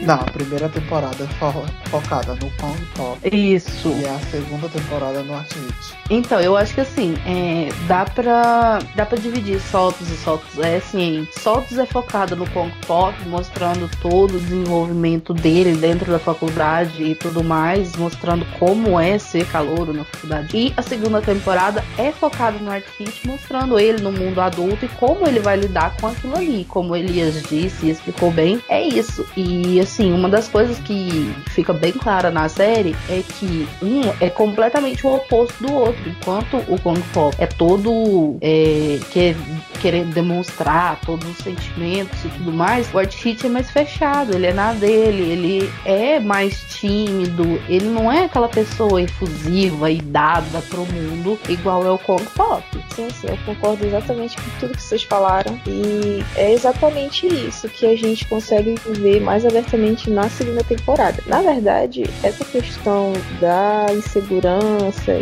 Não, 0.00 0.14
a 0.14 0.24
primeira 0.24 0.68
temporada 0.68 1.24
é 1.24 1.26
fo 1.34 1.64
focada 1.90 2.34
no 2.34 2.50
Pound 2.52 2.80
Pop. 2.96 3.18
Isso. 3.36 3.88
E 3.88 4.06
a 4.06 4.18
segunda 4.30 4.68
temporada 4.68 5.22
no 5.22 5.34
Art 5.34 5.52
Hit. 5.52 5.96
Então, 6.10 6.40
eu 6.40 6.56
acho 6.56 6.74
que 6.74 6.80
assim, 6.80 7.16
é, 7.26 7.68
dá 7.86 8.04
pra. 8.04 8.78
dá 8.94 9.06
pra 9.06 9.18
dividir 9.18 9.60
soltos 9.60 10.10
e 10.10 10.16
soltos. 10.16 10.58
É 10.58 10.76
assim, 10.76 11.26
soltos 11.40 11.78
é 11.78 11.86
focada 11.86 12.36
no 12.36 12.46
Punk 12.50 12.72
Pop, 12.86 13.14
mostrando 13.28 13.90
todo 14.00 14.36
o 14.36 14.40
desenvolvimento 14.40 15.32
dele 15.32 15.76
dentro 15.76 16.10
da 16.10 16.18
faculdade 16.18 17.02
e 17.02 17.14
tudo 17.14 17.42
mais, 17.42 17.96
mostrando 17.96 18.46
como 18.58 18.98
é 18.98 19.18
ser 19.18 19.46
calouro 19.46 19.92
na 19.92 20.04
faculdade. 20.04 20.56
E 20.56 20.74
a 20.76 20.82
segunda 20.82 21.20
temporada 21.20 21.84
é 21.98 22.12
focada 22.12 22.58
no 22.58 22.70
Art 22.70 22.84
Hit, 22.98 23.26
mostrando 23.26 23.78
ele 23.78 24.00
no 24.00 24.12
mundo 24.12 24.40
adulto 24.40 24.84
e 24.84 24.88
como 24.88 25.26
ele 25.26 25.40
vai 25.40 25.56
lidar 25.56 25.96
com 25.96 26.06
aquilo 26.08 26.36
ali. 26.36 26.64
Como 26.68 26.94
Elias 26.94 27.42
disse 27.42 27.86
e 27.86 27.90
explicou 27.90 28.30
bem, 28.30 28.62
é 28.68 28.82
isso. 28.82 29.26
E 29.36 29.65
e 29.66 29.80
assim, 29.80 30.12
uma 30.12 30.28
das 30.28 30.46
coisas 30.46 30.78
que 30.78 31.34
fica 31.48 31.72
bem 31.72 31.92
clara 31.92 32.30
na 32.30 32.48
série 32.48 32.94
é 33.08 33.22
que 33.38 33.68
um 33.82 34.02
é 34.20 34.30
completamente 34.30 35.04
o 35.06 35.14
oposto 35.14 35.66
do 35.66 35.72
outro. 35.72 36.08
Enquanto 36.08 36.56
o 36.68 36.80
Kong 36.80 37.02
Pop 37.12 37.34
é 37.38 37.46
todo 37.46 38.36
é, 38.40 39.00
que, 39.10 39.34
querendo 39.80 40.12
demonstrar 40.12 41.00
todos 41.04 41.28
os 41.28 41.38
sentimentos 41.38 42.24
e 42.24 42.28
tudo 42.28 42.52
mais, 42.52 42.92
o 42.94 42.98
Art 42.98 43.14
Hit 43.16 43.44
é 43.44 43.48
mais 43.48 43.70
fechado, 43.70 44.34
ele 44.34 44.46
é 44.46 44.52
na 44.52 44.72
dele, 44.72 45.22
ele 45.22 45.72
é 45.84 46.20
mais 46.20 46.60
tímido, 46.70 47.60
ele 47.68 47.86
não 47.86 48.10
é 48.10 48.24
aquela 48.24 48.48
pessoa 48.48 49.02
efusiva 49.02 49.90
e 49.90 50.00
dada 50.00 50.62
pro 50.68 50.86
mundo 50.86 51.38
igual 51.48 51.84
é 51.84 51.90
o 51.90 51.98
Kong 51.98 52.22
Pop. 52.36 52.62
Sim, 52.94 53.08
sim, 53.10 53.26
eu 53.28 53.38
concordo 53.44 53.84
exatamente 53.84 54.36
com 54.36 54.60
tudo 54.60 54.76
que 54.76 54.82
vocês 54.82 55.02
falaram. 55.02 55.58
E 55.66 56.24
é 56.36 56.52
exatamente 56.52 57.26
isso 57.26 57.68
que 57.68 57.84
a 57.86 57.96
gente 57.96 58.24
consegue 58.26 58.74
ver 58.86 59.20
mais 59.20 59.44
abertamente 59.56 60.10
na 60.10 60.28
segunda 60.28 60.62
temporada. 60.62 61.22
Na 61.26 61.40
verdade, 61.40 62.04
essa 62.22 62.44
questão 62.44 63.12
da 63.40 63.86
insegurança 63.92 65.12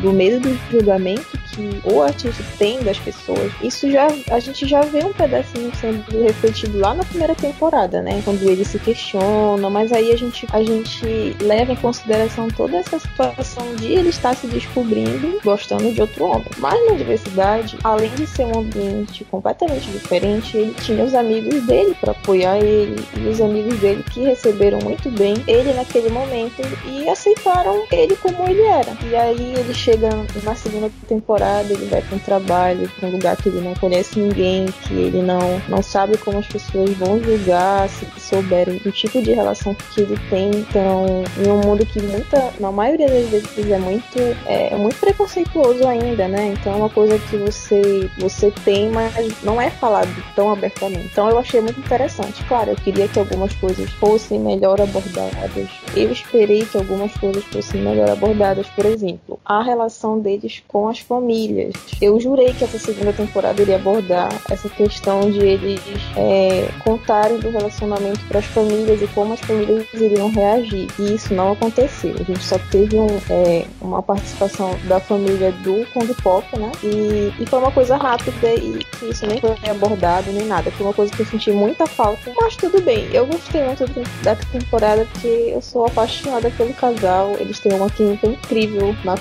do 0.00 0.12
medo 0.12 0.40
do 0.40 0.58
julgamento 0.70 1.41
que 1.52 1.80
o 1.84 2.02
artista 2.02 2.42
tem 2.58 2.82
das 2.82 2.98
pessoas, 2.98 3.52
isso 3.62 3.90
já 3.90 4.08
a 4.30 4.40
gente 4.40 4.66
já 4.66 4.80
vê 4.80 5.04
um 5.04 5.12
pedacinho 5.12 5.70
sendo 5.76 6.22
refletido 6.22 6.78
lá 6.78 6.94
na 6.94 7.04
primeira 7.04 7.34
temporada, 7.34 8.00
né? 8.00 8.20
Quando 8.24 8.42
ele 8.48 8.64
se 8.64 8.78
questiona, 8.78 9.68
mas 9.70 9.92
aí 9.92 10.12
a 10.12 10.16
gente 10.16 10.46
a 10.52 10.62
gente 10.62 11.36
leva 11.40 11.72
em 11.72 11.76
consideração 11.76 12.48
toda 12.48 12.78
essa 12.78 12.98
situação 12.98 13.74
de 13.76 13.92
ele 13.92 14.08
estar 14.08 14.34
se 14.34 14.46
descobrindo 14.46 15.38
gostando 15.44 15.92
de 15.92 16.00
outro 16.00 16.24
homem. 16.24 16.46
Mas 16.58 16.86
na 16.86 16.94
diversidade, 16.94 17.76
além 17.84 18.10
de 18.10 18.26
ser 18.26 18.46
um 18.46 18.60
ambiente 18.60 19.24
completamente 19.24 19.90
diferente, 19.90 20.56
ele 20.56 20.74
tinha 20.74 21.04
os 21.04 21.14
amigos 21.14 21.62
dele 21.66 21.94
para 22.00 22.12
apoiar 22.12 22.58
ele 22.58 23.04
e 23.16 23.28
os 23.28 23.40
amigos 23.40 23.78
dele 23.78 24.02
que 24.10 24.20
receberam 24.20 24.78
muito 24.82 25.10
bem 25.10 25.34
ele 25.46 25.72
naquele 25.74 26.08
momento 26.08 26.62
e 26.86 27.08
aceitaram 27.08 27.84
ele 27.90 28.16
como 28.16 28.48
ele 28.48 28.62
era. 28.62 28.96
E 29.04 29.14
aí 29.14 29.54
ele 29.56 29.74
chega 29.74 30.08
na 30.42 30.54
segunda 30.54 30.90
temporada 31.06 31.41
ele 31.68 31.86
vai 31.86 32.02
para 32.02 32.16
um 32.16 32.18
trabalho, 32.18 32.90
para 32.98 33.08
um 33.08 33.12
lugar 33.12 33.36
que 33.36 33.48
ele 33.48 33.60
não 33.60 33.74
conhece 33.74 34.18
ninguém, 34.18 34.66
que 34.82 34.94
ele 34.94 35.22
não, 35.22 35.60
não 35.68 35.82
sabe 35.82 36.16
como 36.18 36.38
as 36.38 36.46
pessoas 36.46 36.90
vão 36.90 37.22
julgar, 37.22 37.88
se 37.88 38.06
souberem 38.20 38.80
o 38.84 38.92
tipo 38.92 39.20
de 39.20 39.32
relação 39.32 39.74
que 39.74 40.00
ele 40.00 40.18
tem. 40.30 40.50
Então, 40.50 41.24
em 41.38 41.50
um 41.50 41.60
mundo 41.60 41.84
que 41.84 42.00
muita, 42.02 42.52
na 42.60 42.70
maioria 42.70 43.08
das 43.08 43.26
vezes 43.28 43.70
é 43.70 43.78
muito, 43.78 44.18
é, 44.46 44.72
é 44.72 44.76
muito 44.76 44.96
preconceituoso 44.96 45.86
ainda, 45.86 46.28
né? 46.28 46.54
Então 46.58 46.72
é 46.72 46.76
uma 46.76 46.90
coisa 46.90 47.18
que 47.18 47.36
você, 47.36 48.10
você 48.18 48.50
tem, 48.64 48.90
mas 48.90 49.12
não 49.42 49.60
é 49.60 49.70
falado 49.70 50.08
tão 50.34 50.50
abertamente. 50.50 51.06
Então 51.06 51.28
eu 51.28 51.38
achei 51.38 51.60
muito 51.60 51.80
interessante. 51.80 52.42
Claro, 52.44 52.70
eu 52.70 52.76
queria 52.76 53.08
que 53.08 53.18
algumas 53.18 53.54
coisas 53.54 53.90
fossem 53.92 54.38
melhor 54.38 54.80
abordadas. 54.80 55.68
Eu 55.94 56.12
esperei 56.12 56.64
que 56.64 56.76
algumas 56.76 57.12
coisas 57.14 57.44
fossem 57.44 57.80
melhor 57.80 58.10
abordadas. 58.10 58.66
Por 58.68 58.86
exemplo, 58.86 59.31
a 59.44 59.62
relação 59.62 60.18
deles 60.18 60.62
com 60.68 60.88
as 60.88 61.00
famílias. 61.00 61.74
Eu 62.00 62.18
jurei 62.20 62.52
que 62.52 62.64
essa 62.64 62.78
segunda 62.78 63.12
temporada 63.12 63.60
iria 63.60 63.76
abordar 63.76 64.30
essa 64.50 64.68
questão 64.68 65.30
de 65.30 65.40
eles 65.40 65.80
é, 66.16 66.68
contarem 66.84 67.38
do 67.38 67.50
relacionamento 67.50 68.20
para 68.26 68.38
as 68.38 68.46
famílias 68.46 69.02
e 69.02 69.06
como 69.08 69.34
as 69.34 69.40
famílias 69.40 69.86
iriam 69.94 70.30
reagir. 70.30 70.88
E 70.98 71.14
isso 71.14 71.34
não 71.34 71.52
aconteceu. 71.52 72.14
A 72.14 72.22
gente 72.22 72.42
só 72.42 72.58
teve 72.70 72.96
um, 72.96 73.08
é, 73.30 73.64
uma 73.80 74.02
participação 74.02 74.78
da 74.86 75.00
família 75.00 75.52
do 75.52 75.86
Kong 75.92 76.14
Pop, 76.22 76.46
né? 76.58 76.70
E, 76.82 77.32
e 77.42 77.46
foi 77.46 77.58
uma 77.58 77.72
coisa 77.72 77.96
rápida 77.96 78.54
e 78.54 78.80
isso 79.02 79.26
nem 79.26 79.40
foi 79.40 79.56
abordado 79.68 80.32
nem 80.32 80.46
nada. 80.46 80.70
Foi 80.70 80.86
uma 80.86 80.94
coisa 80.94 81.12
que 81.12 81.22
eu 81.22 81.26
senti 81.26 81.50
muita 81.50 81.86
falta. 81.86 82.32
Mas 82.40 82.56
tudo 82.56 82.80
bem. 82.80 83.08
Eu 83.12 83.26
gostei 83.26 83.62
muito 83.64 83.84
da 84.22 84.36
temporada 84.36 85.06
porque 85.12 85.52
eu 85.52 85.60
sou 85.60 85.86
apaixonada 85.86 86.50
pelo 86.50 86.72
casal. 86.74 87.34
Eles 87.38 87.58
têm 87.58 87.72
uma 87.72 87.90
química 87.90 88.26
incrível 88.26 88.94
na 89.04 89.16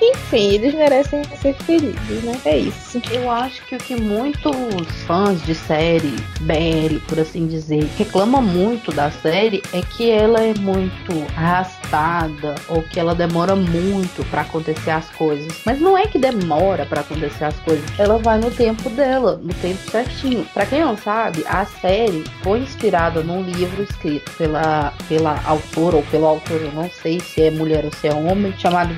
Enfim, 0.00 0.54
eles 0.54 0.74
merecem 0.74 1.22
ser 1.40 1.54
felizes, 1.54 2.22
né? 2.22 2.38
É 2.44 2.58
isso. 2.58 3.00
Eu 3.10 3.30
acho 3.30 3.64
que 3.66 3.74
o 3.74 3.78
que 3.78 3.96
muitos 4.00 4.56
fãs 5.06 5.42
de 5.44 5.54
série 5.54 6.14
BL, 6.40 6.98
por 7.08 7.18
assim 7.18 7.46
dizer, 7.46 7.88
reclamam 7.96 8.42
muito 8.42 8.92
da 8.92 9.10
série 9.10 9.62
é 9.72 9.80
que 9.80 10.10
ela 10.10 10.42
é 10.42 10.54
muito 10.54 11.12
arrastada 11.36 12.54
ou 12.68 12.82
que 12.82 12.98
ela 12.98 13.14
demora 13.14 13.56
muito 13.56 14.24
para 14.30 14.42
acontecer 14.42 14.90
as 14.90 15.08
coisas. 15.10 15.52
Mas 15.64 15.80
não 15.80 15.96
é 15.96 16.06
que 16.06 16.18
demora 16.18 16.86
para 16.86 17.00
acontecer 17.00 17.44
as 17.44 17.58
coisas, 17.60 17.84
ela 17.98 18.18
vai 18.18 18.38
no 18.38 18.50
tempo 18.50 18.88
dela, 18.90 19.40
no 19.42 19.54
tempo 19.54 19.90
certinho. 19.90 20.46
Para 20.52 20.66
quem 20.66 20.80
não 20.80 20.96
sabe, 20.96 21.44
a 21.46 21.64
série 21.64 22.24
foi 22.42 22.60
inspirada 22.60 23.22
num 23.22 23.42
livro 23.42 23.82
escrito 23.82 24.30
pela 24.32 24.92
pela 25.08 25.40
autora 25.44 25.96
ou 25.96 26.02
pelo 26.04 26.26
autor, 26.26 26.60
eu 26.60 26.72
não 26.72 26.90
sei 26.90 27.20
se 27.20 27.42
é 27.42 27.50
mulher 27.50 27.84
ou 27.84 27.92
se 27.92 28.08
é 28.08 28.14
homem, 28.14 28.52
chamado 28.58 28.92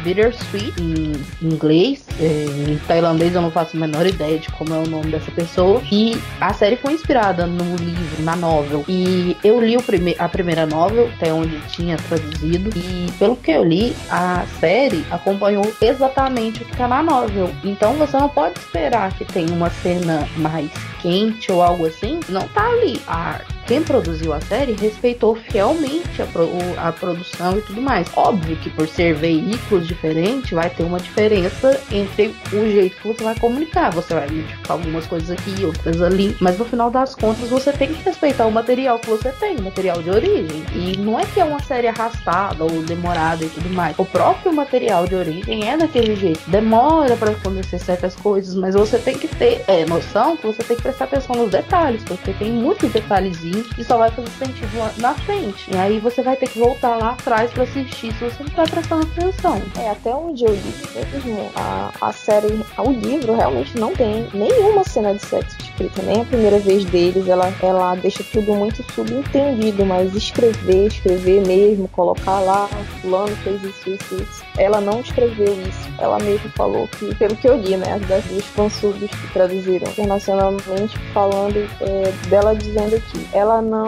Bittersweet 0.48 0.74
em 0.80 1.12
inglês. 1.42 2.04
É, 2.20 2.46
em 2.70 2.78
tailandês 2.86 3.34
eu 3.34 3.42
não 3.42 3.50
faço 3.50 3.76
a 3.76 3.80
menor 3.80 4.06
ideia 4.06 4.38
de 4.38 4.48
como 4.50 4.74
é 4.74 4.78
o 4.78 4.86
nome 4.86 5.10
dessa 5.10 5.30
pessoa. 5.30 5.82
E 5.90 6.16
a 6.40 6.52
série 6.52 6.76
foi 6.76 6.94
inspirada 6.94 7.46
no 7.46 7.76
livro, 7.76 8.22
na 8.22 8.36
novel. 8.36 8.84
E 8.88 9.36
eu 9.44 9.60
li 9.60 9.78
prime 9.82 10.16
a 10.18 10.28
primeira 10.28 10.66
novel, 10.66 11.10
até 11.16 11.32
onde 11.32 11.58
tinha 11.68 11.96
traduzido. 11.96 12.70
E 12.76 13.10
pelo 13.18 13.36
que 13.36 13.50
eu 13.50 13.64
li, 13.64 13.94
a 14.10 14.44
série 14.60 15.04
acompanhou 15.10 15.64
exatamente 15.80 16.62
o 16.62 16.64
que 16.64 16.76
tá 16.76 16.88
na 16.88 17.02
novel. 17.02 17.50
Então 17.64 17.94
você 17.94 18.16
não 18.16 18.28
pode 18.28 18.58
esperar 18.58 19.12
que 19.12 19.24
tenha 19.24 19.52
uma 19.52 19.70
cena 19.70 20.28
mais 20.36 20.70
quente 21.00 21.52
ou 21.52 21.62
algo 21.62 21.86
assim. 21.86 22.20
Não 22.28 22.46
tá 22.48 22.66
ali. 22.66 23.00
A 23.06 23.40
quem 23.68 23.82
produziu 23.82 24.32
a 24.32 24.40
série 24.40 24.72
respeitou 24.72 25.36
fielmente 25.36 26.22
a, 26.22 26.26
pro, 26.26 26.48
a, 26.78 26.90
produção 26.90 27.58
e 27.58 27.60
tudo 27.60 27.82
mais. 27.82 28.08
Óbvio 28.16 28.56
que 28.56 28.70
por 28.70 28.88
ser 28.88 29.14
veículos 29.14 29.86
diferentes, 29.86 30.50
vai 30.52 30.70
ter 30.70 30.84
uma 30.84 30.98
diferença 30.98 31.78
entre 31.92 32.34
o 32.50 32.70
jeito 32.70 32.96
que 32.96 33.08
você 33.08 33.22
vai 33.22 33.38
comunicar. 33.38 33.92
Você 33.92 34.14
vai 34.14 34.26
modificar 34.26 34.72
algumas 34.72 35.06
coisas 35.06 35.30
aqui, 35.30 35.66
outras 35.66 36.00
ali, 36.00 36.34
mas 36.40 36.58
no 36.58 36.64
final 36.64 36.90
das 36.90 37.14
contas 37.14 37.50
você 37.50 37.70
tem 37.70 37.88
que 37.92 38.02
respeitar 38.02 38.46
o 38.46 38.50
material 38.50 38.98
que 38.98 39.10
você 39.10 39.30
tem, 39.32 39.56
o 39.56 39.62
material 39.62 40.02
de 40.02 40.08
origem. 40.08 40.64
E 40.74 40.96
não 40.96 41.20
é 41.20 41.26
que 41.26 41.38
é 41.38 41.44
uma 41.44 41.62
série 41.62 41.88
arrastada 41.88 42.64
ou 42.64 42.82
demorada 42.82 43.44
e 43.44 43.50
tudo 43.50 43.68
mais. 43.68 43.98
O 43.98 44.06
próprio 44.06 44.50
material 44.50 45.06
de 45.06 45.14
origem 45.14 45.68
é 45.68 45.76
daquele 45.76 46.16
jeito. 46.16 46.40
Demora 46.48 47.14
para 47.16 47.32
acontecer 47.32 47.78
certas 47.78 48.16
coisas, 48.16 48.54
mas 48.54 48.74
você 48.74 48.98
tem 48.98 49.18
que 49.18 49.28
ter 49.28 49.62
é, 49.68 49.84
noção 49.84 50.38
que 50.38 50.46
você 50.46 50.62
tem 50.62 50.74
que 50.74 50.82
prestar 50.82 51.04
atenção 51.04 51.36
nos 51.36 51.50
detalhes, 51.50 52.02
porque 52.04 52.32
tem 52.32 52.50
muitos 52.50 52.90
detalhezinhos 52.90 53.57
assim 53.58 53.64
e 53.78 53.84
só 53.84 53.96
vai 53.96 54.10
fazer 54.10 54.30
sentido 54.30 55.00
na 55.00 55.14
frente. 55.14 55.70
E 55.72 55.76
aí 55.76 55.98
você 56.00 56.22
vai 56.22 56.36
ter 56.36 56.48
que 56.48 56.58
voltar 56.58 56.96
lá 56.96 57.10
atrás 57.10 57.50
para 57.50 57.64
assistir 57.64 58.12
se 58.14 58.24
você 58.24 58.42
não 58.42 58.50
tá 58.50 58.64
prestando 58.64 59.02
atenção. 59.02 59.62
É, 59.78 59.90
até 59.90 60.14
onde 60.14 60.44
eu 60.44 60.52
li 60.52 60.74
mesmo, 60.94 61.50
a, 61.56 61.90
a 62.00 62.12
série, 62.12 62.64
o 62.78 62.90
livro 62.90 63.34
realmente 63.34 63.78
não 63.78 63.92
tem 63.94 64.28
nenhuma 64.32 64.84
cena 64.84 65.14
de 65.14 65.22
sexo 65.22 65.56
escrita, 65.78 66.02
nem 66.02 66.22
a 66.22 66.24
primeira 66.24 66.58
vez 66.58 66.84
deles, 66.84 67.28
ela, 67.28 67.52
ela 67.62 67.94
deixa 67.94 68.24
tudo 68.32 68.54
muito 68.54 68.84
subentendido, 68.92 69.84
mas 69.86 70.14
escrever, 70.14 70.88
escrever 70.88 71.46
mesmo, 71.46 71.88
colocar 71.88 72.40
lá, 72.40 72.68
fulano 73.00 73.34
fez 73.36 73.62
isso, 73.62 73.90
isso, 73.90 74.14
isso. 74.16 74.42
Ela 74.56 74.80
não 74.80 75.00
escreveu 75.00 75.52
isso. 75.62 75.88
Ela 75.98 76.18
mesmo 76.18 76.50
falou 76.50 76.88
que, 76.88 77.14
pelo 77.14 77.36
que 77.36 77.48
eu 77.48 77.56
li, 77.56 77.76
né, 77.76 77.98
das 78.08 78.24
duas 78.24 78.44
fansubs 78.46 79.10
que 79.10 79.32
traduziram 79.32 79.88
internacionalmente, 79.90 80.98
falando 81.12 81.58
é, 81.80 82.28
dela 82.28 82.54
dizendo 82.54 83.00
que 83.00 83.26
ela 83.32 83.47
não, 83.62 83.86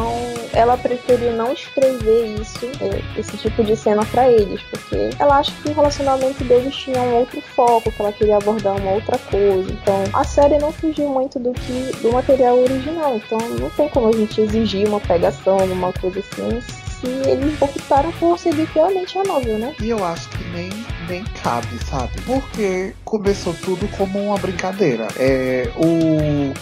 ela 0.53 0.77
preferiu 0.77 1.33
não 1.33 1.53
escrever 1.53 2.41
isso, 2.41 2.67
é, 2.81 3.21
esse 3.21 3.37
tipo 3.37 3.63
de 3.63 3.77
cena 3.77 4.05
para 4.07 4.31
eles, 4.31 4.63
porque 4.63 5.11
ela 5.19 5.39
acha 5.39 5.53
que 5.63 5.69
o 5.69 5.75
relacionamento 5.75 6.43
deles 6.45 6.75
tinha 6.75 7.01
um 7.01 7.17
outro 7.17 7.41
foco, 7.41 7.93
que 7.93 8.01
ela 8.01 8.13
queria 8.13 8.39
abordar 8.39 8.77
uma 8.77 8.93
outra 8.93 9.19
coisa. 9.19 9.71
Então, 9.71 10.05
a 10.13 10.25
série 10.25 10.59
não 10.59 10.73
fugiu 10.73 11.09
muito 11.09 11.39
do 11.39 11.53
que 11.53 11.93
do 12.01 12.13
material 12.13 12.59
original. 12.59 13.17
Então 13.17 13.39
não 13.59 13.71
tem 13.71 13.89
como 13.89 14.09
a 14.09 14.13
gente 14.13 14.41
exigir 14.41 14.89
uma 14.89 15.01
pegação, 15.01 15.59
alguma 15.59 15.93
coisa 15.93 16.21
assim, 16.21 16.61
se 17.01 17.07
eles 17.29 17.61
optaram 17.61 18.13
por 18.13 18.39
seguir 18.39 18.67
fielmente 18.67 19.19
a 19.19 19.25
novel, 19.25 19.59
né? 19.59 19.75
E 19.81 19.89
eu 19.89 20.05
acho 20.05 20.29
que 20.31 20.45
nem, 20.51 20.71
nem 21.09 21.25
cabe, 21.43 21.79
sabe? 21.85 22.13
Porque 22.27 22.95
começou 23.05 23.55
tudo 23.55 23.89
como 23.97 24.19
uma 24.27 24.39
brincadeira. 24.39 25.09
É, 25.17 25.71
o 25.77 26.53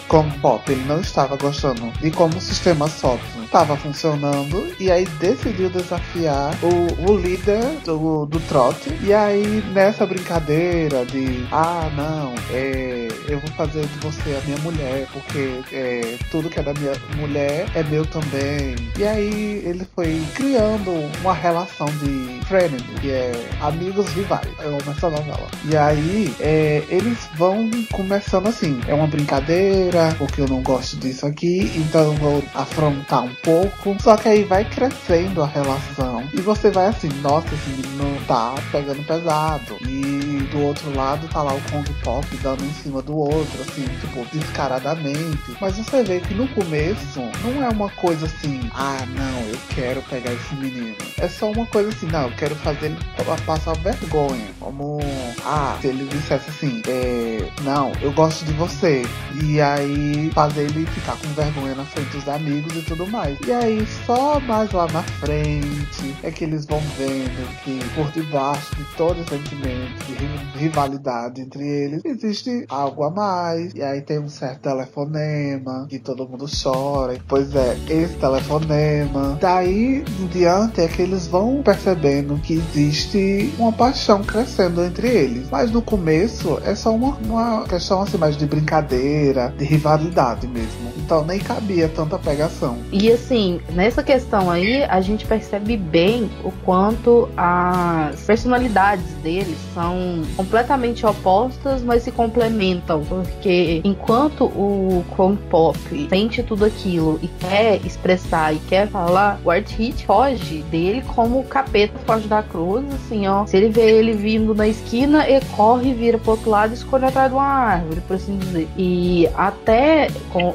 Pop 0.41 0.71
ele 0.71 0.85
não 0.85 1.01
estava 1.01 1.37
gostando 1.37 1.91
de 2.01 2.11
como 2.11 2.37
o 2.37 2.41
sistema 2.41 2.89
software 2.89 3.45
estava 3.45 3.77
funcionando 3.77 4.75
e 4.79 4.91
aí 4.91 5.05
decidiu 5.19 5.71
desafiar 5.71 6.55
o, 6.63 7.11
o 7.11 7.17
líder 7.17 7.65
do, 7.85 8.27
do 8.27 8.41
trote. 8.41 8.91
E 9.03 9.13
aí 9.13 9.63
nessa 9.73 10.07
brincadeira 10.07 11.05
de 11.05 11.47
ah 11.51 11.91
não, 11.97 12.35
é, 12.53 13.09
eu 13.29 13.39
vou 13.41 13.51
fazer 13.53 13.87
de 13.87 13.99
você 13.99 14.37
a 14.37 14.47
minha 14.47 14.59
mulher, 14.59 15.07
porque 15.13 15.61
é, 15.73 16.17
tudo 16.31 16.49
que 16.49 16.59
é 16.59 16.63
da 16.63 16.75
minha 16.75 16.93
mulher 17.17 17.67
é 17.75 17.83
meu 17.83 18.05
também. 18.07 18.77
E 18.99 19.05
aí 19.05 19.63
ele 19.65 19.87
foi 19.95 20.23
criando 20.35 20.91
uma 21.21 21.35
relação 21.35 21.87
de 21.87 22.41
frenemy, 22.47 22.83
que 23.01 23.11
é 23.11 23.33
amigos 23.61 24.09
rivais. 24.09 24.49
Eu 24.61 24.71
amo 24.71 24.91
essa 24.91 25.11
novela. 25.11 25.47
E 25.65 25.77
aí 25.77 26.35
é, 26.41 26.83
eles 26.89 27.29
vão 27.35 27.71
começando 27.93 28.49
assim, 28.49 28.81
é 28.87 28.95
uma 28.95 29.07
brincadeira, 29.07 30.15
porque 30.19 30.41
eu 30.41 30.49
não 30.49 30.63
gosto 30.63 30.97
disso 30.97 31.27
aqui, 31.27 31.71
então 31.77 32.13
vou 32.15 32.43
afrontar 32.55 33.25
um 33.25 33.35
pouco. 33.43 33.97
Só 34.01 34.17
que 34.17 34.29
aí 34.29 34.45
vai 34.45 34.65
crescendo 34.65 35.43
a 35.43 35.47
relação. 35.47 36.23
E 36.33 36.41
você 36.41 36.71
vai 36.71 36.87
assim, 36.87 37.09
nossa, 37.21 37.49
esse 37.55 37.71
menino 37.71 38.19
tá 38.27 38.55
pegando 38.71 39.03
pesado. 39.05 39.77
E 39.83 40.38
do 40.49 40.63
outro 40.63 40.95
lado 40.95 41.29
tá 41.29 41.43
lá 41.43 41.55
o 41.55 41.61
Kong 41.71 41.91
Pop 42.03 42.27
dando 42.43 42.65
em 42.65 42.73
cima 42.73 43.03
do 43.03 43.17
outro, 43.17 43.63
assim, 43.63 43.85
tipo, 44.01 44.25
descaradamente. 44.33 45.57
Mas 45.61 45.77
você 45.77 46.03
vê 46.03 46.21
que 46.21 46.35
no 46.35 46.49
começo 46.49 47.21
não 47.43 47.65
é 47.65 47.69
uma 47.69 47.89
coisa 47.91 48.27
assim, 48.27 48.71
ah, 48.75 49.05
não, 49.15 49.41
eu 49.49 49.59
quero 49.75 50.03
pegar 50.03 50.33
esse 50.33 50.55
menino. 50.55 50.95
É 51.19 51.29
só 51.29 51.51
uma 51.51 51.67
coisa 51.67 51.89
assim, 51.89 52.07
não, 52.07 52.25
eu 52.25 52.37
quero 52.37 52.55
fazer 52.57 52.87
ele 52.87 52.99
passar 53.47 53.75
vergonha. 53.79 54.47
Como, 54.61 54.99
ah, 55.45 55.77
se 55.81 55.89
ele 55.89 56.05
dissesse 56.05 56.51
assim, 56.51 56.83
é, 56.89 57.49
não, 57.63 57.93
eu 58.01 58.13
gosto 58.13 58.45
de 58.45 58.53
você. 58.53 59.05
E 59.43 59.61
aí 59.61 60.31
fazer 60.35 60.63
ele 60.63 60.87
ficar 60.87 61.17
com 61.17 61.29
vergonha 61.29 61.75
na 61.75 61.85
frente 61.85 62.11
dos 62.11 62.29
amigos 62.29 62.75
e 62.77 62.83
tudo 62.83 63.07
mais. 63.07 63.39
E 63.47 63.53
aí 63.53 63.87
só 64.07 64.41
mais 64.41 64.71
lá 64.73 64.87
na 64.89 65.03
frente 65.03 66.15
é 66.23 66.31
que 66.31 66.45
eles 66.45 66.67
vão 66.67 66.81
vendo 66.97 67.63
que 67.63 67.79
por 67.95 68.11
debaixo 68.13 68.75
de 68.77 68.85
todo 68.97 69.21
esse 69.21 69.31
sentimento 69.31 70.05
de 70.07 70.15
rivalidade 70.55 71.41
entre 71.41 71.67
eles 71.67 72.05
existe 72.05 72.65
algo 72.69 73.05
a 73.05 73.11
mais. 73.11 73.73
E 73.75 73.83
aí 73.83 74.01
tem 74.01 74.19
um 74.19 74.29
certo 74.29 74.63
telefonema 74.63 75.87
que 75.89 75.99
todo 75.99 76.29
mundo 76.29 76.47
chora. 76.63 77.17
Pois 77.27 77.55
é, 77.55 77.77
esse 77.89 78.15
telefonema. 78.15 79.39
Daí 79.41 80.05
em 80.21 80.27
diante 80.27 80.81
é 80.81 80.89
que 80.89 81.03
eles 81.03 81.27
vão 81.27 81.63
percebendo 81.63 82.39
que 82.39 82.55
existe 82.55 83.53
uma 83.59 83.73
paixão 83.73 84.23
crescendo 84.23 84.83
entre 84.83 85.09
eles. 85.09 85.49
Mas 85.51 85.71
no 85.71 85.83
começo 85.83 86.61
é 86.65 86.75
só 86.75 86.95
uma, 86.95 87.17
uma 87.17 87.65
questão 87.67 88.03
assim 88.03 88.19
mais 88.19 88.37
de 88.37 88.47
brincadeira, 88.47 89.53
de 89.57 89.65
rivalidade 89.65 90.47
mesmo. 90.47 90.89
Então 90.97 91.25
nem 91.25 91.39
cabia 91.39 91.89
tanta 91.89 92.19
pegação. 92.19 92.79
E 92.93 93.11
assim, 93.11 93.61
nessa 93.73 94.03
questão 94.03 94.51
aí, 94.51 94.85
a 94.85 95.01
gente 95.01 95.25
percebe 95.25 95.77
bem 95.77 96.31
o 96.45 96.53
quanto 96.65 97.29
as 97.37 98.21
personalidades 98.23 99.11
deles 99.23 99.57
são 99.73 100.18
completamente 100.37 101.05
opostas, 101.07 101.83
mas 101.83 102.03
se 102.03 102.13
complementam. 102.13 103.03
Porque 103.05 103.81
enquanto 103.85 104.45
o 104.45 105.05
Chrome 105.13 105.39
Pop 105.51 105.79
sente 106.09 106.43
tudo 106.43 106.65
aquilo 106.65 107.19
e 107.23 107.29
quer 107.29 107.81
expressar 107.85 108.55
e 108.55 108.59
quer 108.59 108.89
falar, 108.89 109.41
o 109.45 109.51
Art 109.51 109.71
Hit 109.73 110.07
foge 110.07 110.63
dele 110.71 111.03
como 111.15 111.41
o 111.41 111.45
capeta 111.45 111.99
foge 112.07 112.27
da 112.29 112.43
cruz, 112.43 112.85
assim, 112.95 113.27
ó. 113.27 113.47
Se 113.47 113.57
ele 113.57 113.69
vê 113.69 113.99
ele 113.99 114.13
vindo 114.13 114.55
na 114.55 114.69
esquina, 114.69 115.29
ele 115.29 115.45
corre, 115.57 115.93
vira 115.95 116.19
pro 116.19 116.33
outro 116.33 116.51
lado 116.51 116.71
e 116.73 116.75
esconde 116.75 117.05
atrás 117.05 117.29
de 117.31 117.35
uma 117.35 117.45
árvore, 117.45 118.01
por 118.03 118.17
assim 118.17 118.37
dizer. 118.37 118.69
E 118.77 119.29
até 119.35 120.09
com 120.33 120.55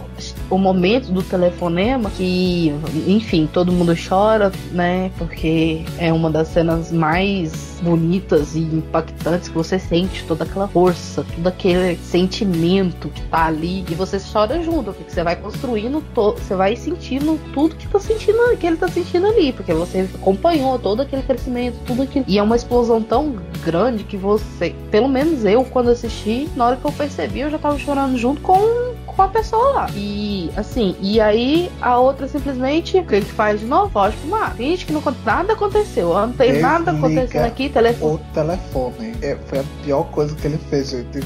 o 0.53 0.57
momento 0.57 1.11
do 1.11 1.23
telefonema, 1.23 2.09
que, 2.11 2.73
enfim, 3.07 3.49
todo 3.51 3.71
mundo 3.71 3.93
chora, 3.95 4.51
né? 4.71 5.11
Porque 5.17 5.83
é 5.97 6.13
uma 6.13 6.29
das 6.29 6.49
cenas 6.49 6.91
mais 6.91 7.73
bonitas 7.81 8.55
e 8.55 8.59
impactantes 8.59 9.49
que 9.49 9.55
você 9.55 9.77
sente 9.77 10.23
toda 10.25 10.43
aquela 10.43 10.67
força, 10.67 11.25
todo 11.35 11.47
aquele 11.47 11.97
sentimento 11.97 13.09
que 13.09 13.21
tá 13.23 13.45
ali 13.45 13.83
e 13.89 13.95
você 13.95 14.17
chora 14.19 14.61
junto, 14.63 14.93
porque 14.93 15.11
você 15.11 15.23
vai 15.23 15.35
construindo, 15.35 16.03
você 16.13 16.55
vai 16.55 16.75
sentindo 16.75 17.39
tudo 17.53 17.75
que 17.75 17.87
tá 17.87 17.99
sentindo, 17.99 18.55
que 18.57 18.65
ele 18.65 18.77
tá 18.77 18.87
sentindo 18.87 19.27
ali, 19.27 19.51
porque 19.51 19.73
você 19.73 20.07
acompanhou 20.15 20.79
todo 20.79 21.01
aquele 21.01 21.23
crescimento, 21.23 21.77
tudo 21.85 22.03
aquilo. 22.03 22.25
E 22.27 22.37
é 22.37 22.43
uma 22.43 22.55
explosão 22.55 23.01
tão 23.01 23.35
grande 23.65 24.03
que 24.03 24.17
você, 24.17 24.73
pelo 24.89 25.07
menos 25.07 25.43
eu, 25.45 25.65
quando 25.65 25.89
assisti, 25.89 26.49
na 26.55 26.67
hora 26.67 26.77
que 26.77 26.85
eu 26.85 26.91
percebi, 26.91 27.41
eu 27.41 27.49
já 27.49 27.57
tava 27.57 27.77
chorando 27.77 28.17
junto 28.17 28.41
com, 28.41 28.93
com 29.05 29.21
a 29.21 29.27
pessoa 29.27 29.73
lá. 29.73 29.89
E 29.95 30.42
assim, 30.55 30.95
e 30.99 31.19
aí 31.19 31.71
a 31.81 31.97
outra 31.99 32.27
simplesmente, 32.27 32.97
o 32.97 33.05
que 33.05 33.15
ele 33.15 33.25
faz 33.25 33.59
de 33.59 33.65
novo? 33.65 33.89
Foge 33.89 34.17
pro 34.17 34.29
mar. 34.29 34.55
Finge 34.55 34.85
que 34.85 34.93
não, 34.93 35.03
nada 35.25 35.53
aconteceu, 35.53 36.13
não 36.13 36.33
tem 36.33 36.59
nada 36.59 36.91
acontecendo 36.91 37.45
aqui, 37.45 37.69
telefone. 37.69 38.15
O 38.15 38.33
telefone 38.33 39.15
é, 39.21 39.37
foi 39.47 39.59
a 39.59 39.63
pior 39.83 40.03
coisa 40.05 40.35
que 40.35 40.47
ele 40.47 40.57
fez, 40.69 40.89
gente. 40.89 41.19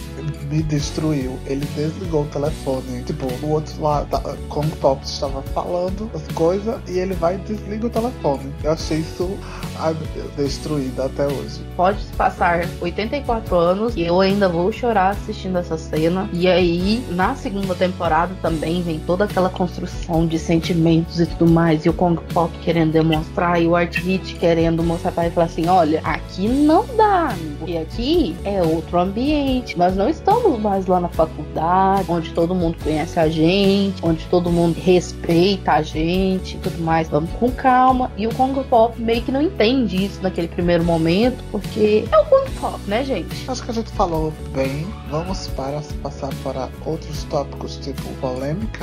Me 0.50 0.64
destruiu. 0.64 1.38
Ele 1.46 1.66
desligou 1.76 2.24
o 2.24 2.28
telefone. 2.28 3.04
Tipo, 3.04 3.28
o 3.46 3.52
outro 3.52 3.82
lado, 3.82 4.08
tá, 4.10 4.22
com 4.50 4.62
o 4.62 4.70
Pop 4.78 5.04
estava 5.04 5.42
falando 5.54 6.10
as 6.14 6.26
coisas 6.34 6.80
e 6.88 7.00
ele 7.00 7.14
vai 7.14 7.36
e 7.36 7.38
desliga 7.40 7.88
o 7.88 7.90
telefone. 7.90 8.54
Eu 8.64 8.72
achei 8.72 9.00
isso 9.00 9.38
ai, 9.80 9.94
meu 9.94 10.08
Deus, 10.14 10.32
destruído 10.36 11.02
até 11.02 11.26
hoje. 11.26 11.62
Pode 11.76 12.04
passar 12.18 12.68
84 12.82 13.56
anos 13.56 13.96
e 13.96 14.02
eu 14.02 14.20
ainda 14.20 14.50
vou 14.50 14.72
chorar 14.72 15.10
assistindo 15.10 15.58
essa 15.58 15.78
cena. 15.78 16.30
E 16.34 16.48
aí, 16.48 17.06
na 17.12 17.36
segunda 17.36 17.76
temporada 17.76 18.36
também 18.42 18.82
vem 18.82 19.00
toda 19.08 19.24
aquela 19.24 19.50
construção 19.50 20.28
de 20.28 20.38
sentimentos 20.38 21.20
e 21.20 21.26
tudo 21.26 21.50
mais. 21.50 21.86
E 21.86 21.90
o 21.90 21.94
Kong 21.94 22.22
Pop 22.34 22.56
querendo 22.60 22.92
demonstrar 22.92 23.60
e 23.60 23.66
o 23.66 23.76
Art 23.76 23.98
Hit 23.98 24.36
querendo 24.36 24.84
mostrar 24.84 25.12
para 25.14 25.26
ele 25.26 25.34
falar 25.34 25.48
assim: 25.48 25.68
olha, 25.68 26.02
aqui 26.04 26.48
não 26.48 26.86
dá, 26.96 27.34
porque 27.58 27.78
aqui 27.78 28.36
é 28.44 28.62
outro 28.62 29.00
ambiente. 29.00 29.78
Nós 29.78 29.96
não 29.96 30.10
estamos 30.10 30.60
mais 30.60 30.86
lá 30.86 31.00
na 31.00 31.08
faculdade, 31.08 32.06
onde 32.10 32.32
todo 32.32 32.54
mundo 32.54 32.78
conhece 32.84 33.20
a 33.20 33.30
gente, 33.30 34.06
onde 34.06 34.26
todo 34.26 34.52
mundo 34.52 34.78
respeita 34.78 35.72
a 35.72 35.82
gente 35.82 36.58
e 36.58 36.60
tudo 36.60 36.84
mais. 36.84 37.08
Vamos 37.08 37.32
com 37.40 37.50
calma. 37.50 38.12
E 38.18 38.28
o 38.28 38.34
Kong 38.36 38.62
Pop 38.66 39.02
meio 39.02 39.22
que 39.22 39.32
não 39.32 39.42
entende 39.42 40.06
isso 40.06 40.22
naquele 40.22 40.50
primeiro 40.50 40.84
momento, 40.84 41.42
porque 41.50 42.04
é 42.12 42.18
o 42.18 42.26
Kong 42.26 42.52
Pop, 42.60 42.80
né, 42.88 43.04
gente? 43.06 43.50
Acho 43.50 43.64
que 43.64 43.72
a 43.72 43.74
gente 43.74 43.92
falou 43.92 44.34
bem. 44.54 44.86
Vamos 45.10 45.48
para 45.50 45.82
passar 46.04 46.34
para 46.44 46.70
outros 46.86 47.24
tópicos, 47.26 47.78
tipo 47.78 48.02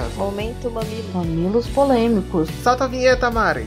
polêmicas. 0.05 0.17
Momento 0.17 0.71
mamilo. 0.71 1.15
Mamilos 1.15 1.67
polêmicos. 1.69 2.49
Solta 2.63 2.85
a 2.85 2.89
vinheta, 2.89 3.31
Mari. 3.31 3.67